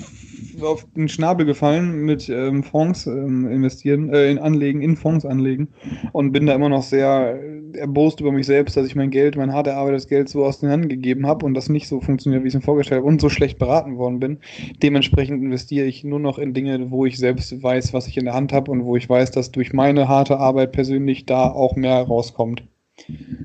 auf 0.61 0.87
den 0.95 1.09
Schnabel 1.09 1.47
gefallen 1.47 2.05
mit 2.05 2.29
ähm, 2.29 2.63
Fonds 2.63 3.07
ähm, 3.07 3.51
investieren, 3.51 4.13
äh, 4.13 4.31
in 4.31 4.39
Anlegen, 4.39 4.83
in 4.83 4.97
Fonds 4.97 5.25
anlegen 5.25 5.69
und 6.13 6.33
bin 6.33 6.45
da 6.45 6.55
immer 6.55 6.69
noch 6.69 6.83
sehr 6.83 7.41
erbost 7.77 8.21
über 8.21 8.31
mich 8.31 8.45
selbst, 8.45 8.77
dass 8.77 8.87
ich 8.87 8.95
mein 8.95 9.11
Geld, 9.11 9.37
mein 9.37 9.53
hart 9.55 9.69
erarbeitetes 9.69 10.07
Geld 10.07 10.29
so 10.29 10.45
aus 10.45 10.61
den 10.61 10.69
Händen 10.69 10.89
gegeben 10.89 11.27
habe 11.27 11.47
und 11.47 11.55
das 11.55 11.71
nicht 11.71 11.89
so 11.89 12.03
funktioniert, 12.03 12.43
wie 12.43 12.49
ich 12.49 12.55
es 12.55 12.61
mir 12.61 12.65
vorgestellt 12.65 13.01
habe 13.01 13.09
und 13.09 13.23
so 13.23 13.31
schlecht 13.31 13.59
beraten 13.59 13.97
worden 13.97 14.21
bin. 14.21 14.39
Dementsprechend 14.83 15.43
investiere 15.43 15.87
ich 15.87 16.05
nur 16.05 16.21
noch 16.21 16.39
in 16.39 16.53
Dinge, 16.53 16.91
wo 16.91 17.07
ich 17.07 17.19
selbst 17.19 17.63
weiß, 17.63 17.95
was 17.95 18.07
ich 18.07 18.19
in 18.19 18.27
der 18.27 18.35
Hand 18.35 18.53
habe 18.53 18.71
und 18.71 18.85
wo 18.85 18.97
ich 18.97 19.09
weiß, 19.09 19.31
dass 19.31 19.51
durch 19.51 19.73
meine 19.73 20.09
harte 20.09 20.39
Arbeit 20.39 20.73
persönlich 20.73 21.25
da 21.25 21.51
auch 21.51 21.75
mehr 21.75 22.03
rauskommt. 22.03 22.65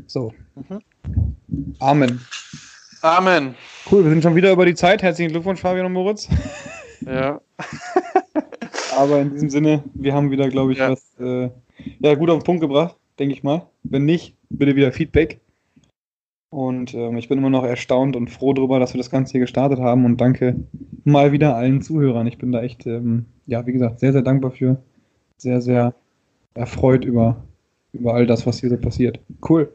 So. 0.08 0.34
Mhm. 0.56 1.76
Amen. 1.80 2.22
Amen. 3.02 3.56
Cool, 3.92 4.04
wir 4.04 4.12
sind 4.12 4.22
schon 4.24 4.36
wieder 4.36 4.52
über 4.52 4.66
die 4.66 4.76
Zeit. 4.76 5.02
Herzlichen 5.02 5.32
Glückwunsch, 5.32 5.60
Fabian 5.60 5.88
und 5.88 5.94
Moritz. 5.94 6.30
Ja. 7.06 7.42
Aber 8.98 9.22
in 9.22 9.32
diesem 9.32 9.50
Sinne, 9.50 9.84
wir 9.94 10.14
haben 10.14 10.32
wieder, 10.32 10.50
glaube 10.50 10.74
ich, 10.74 10.78
ja. 10.78 10.92
was 10.92 11.20
äh, 11.20 11.50
ja, 12.00 12.16
gut 12.16 12.30
auf 12.30 12.40
den 12.40 12.46
Punkt 12.46 12.62
gebracht, 12.62 12.96
denke 13.18 13.34
ich 13.34 13.44
mal. 13.44 13.68
Wenn 13.84 14.06
nicht, 14.06 14.36
bitte 14.50 14.76
wieder 14.76 14.92
Feedback. 14.92 15.40
Und 16.50 16.94
ähm, 16.94 17.18
ich 17.18 17.30
bin 17.30 17.38
immer 17.38 17.50
noch 17.50 17.64
erstaunt 17.64 18.16
und 18.16 18.30
froh 18.30 18.54
darüber, 18.54 18.80
dass 18.80 18.94
wir 18.94 19.00
das 19.00 19.10
Ganze 19.10 19.32
hier 19.32 19.42
gestartet 19.42 19.80
haben. 19.80 20.06
Und 20.06 20.20
danke 20.20 20.56
mal 21.04 21.32
wieder 21.32 21.56
allen 21.56 21.82
Zuhörern. 21.82 22.28
Ich 22.28 22.38
bin 22.38 22.52
da 22.52 22.62
echt, 22.62 22.86
ähm, 22.86 23.26
ja, 23.46 23.66
wie 23.66 23.72
gesagt, 23.72 24.00
sehr, 24.00 24.12
sehr 24.12 24.22
dankbar 24.22 24.52
für. 24.52 24.78
Sehr, 25.38 25.62
sehr 25.62 25.96
erfreut 26.54 27.06
über 27.06 27.42
über 27.94 28.14
all 28.14 28.26
das, 28.26 28.46
was 28.46 28.60
hier 28.60 28.70
so 28.70 28.78
passiert. 28.78 29.20
Cool. 29.48 29.72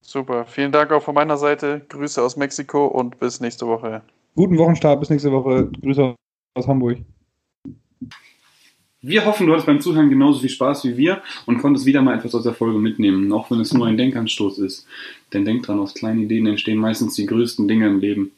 Super. 0.00 0.46
Vielen 0.46 0.72
Dank 0.72 0.90
auch 0.92 1.02
von 1.02 1.14
meiner 1.14 1.36
Seite. 1.36 1.82
Grüße 1.88 2.22
aus 2.22 2.36
Mexiko 2.36 2.86
und 2.86 3.18
bis 3.18 3.40
nächste 3.40 3.66
Woche. 3.66 4.02
Guten 4.34 4.58
Wochenstart, 4.58 5.00
bis 5.00 5.10
nächste 5.10 5.32
Woche. 5.32 5.70
Grüße 5.82 6.14
aus 6.54 6.68
Hamburg. 6.68 6.98
Wir 9.02 9.24
hoffen, 9.24 9.46
du 9.46 9.52
hattest 9.52 9.66
beim 9.66 9.80
Zuhören 9.80 10.10
genauso 10.10 10.40
viel 10.40 10.50
Spaß 10.50 10.84
wie 10.84 10.98
wir 10.98 11.22
und 11.46 11.58
konntest 11.58 11.86
wieder 11.86 12.02
mal 12.02 12.18
etwas 12.18 12.34
aus 12.34 12.42
der 12.42 12.52
Folge 12.52 12.78
mitnehmen, 12.78 13.32
auch 13.32 13.50
wenn 13.50 13.60
es 13.60 13.72
nur 13.72 13.86
ein 13.86 13.96
Denkanstoß 13.96 14.58
ist. 14.58 14.86
Denn 15.32 15.46
denk 15.46 15.62
dran, 15.62 15.78
aus 15.78 15.94
kleinen 15.94 16.20
Ideen 16.20 16.46
entstehen 16.46 16.76
meistens 16.76 17.14
die 17.14 17.24
größten 17.24 17.66
Dinge 17.66 17.86
im 17.86 18.00
Leben. 18.00 18.32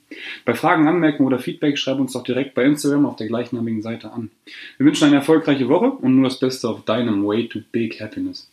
Bei 0.44 0.54
Fragen, 0.54 0.86
Anmerkungen 0.86 1.26
oder 1.26 1.40
Feedback 1.40 1.78
schreib 1.78 1.98
uns 1.98 2.12
doch 2.12 2.22
direkt 2.22 2.54
bei 2.54 2.62
Instagram 2.62 3.06
auf 3.06 3.16
der 3.16 3.26
gleichnamigen 3.26 3.82
Seite 3.82 4.12
an. 4.12 4.30
Wir 4.76 4.86
wünschen 4.86 5.06
eine 5.06 5.16
erfolgreiche 5.16 5.68
Woche 5.68 5.90
und 5.90 6.14
nur 6.14 6.28
das 6.28 6.38
Beste 6.38 6.68
auf 6.68 6.84
deinem 6.84 7.26
Way 7.26 7.48
to 7.48 7.58
Big 7.72 8.00
Happiness. 8.00 8.51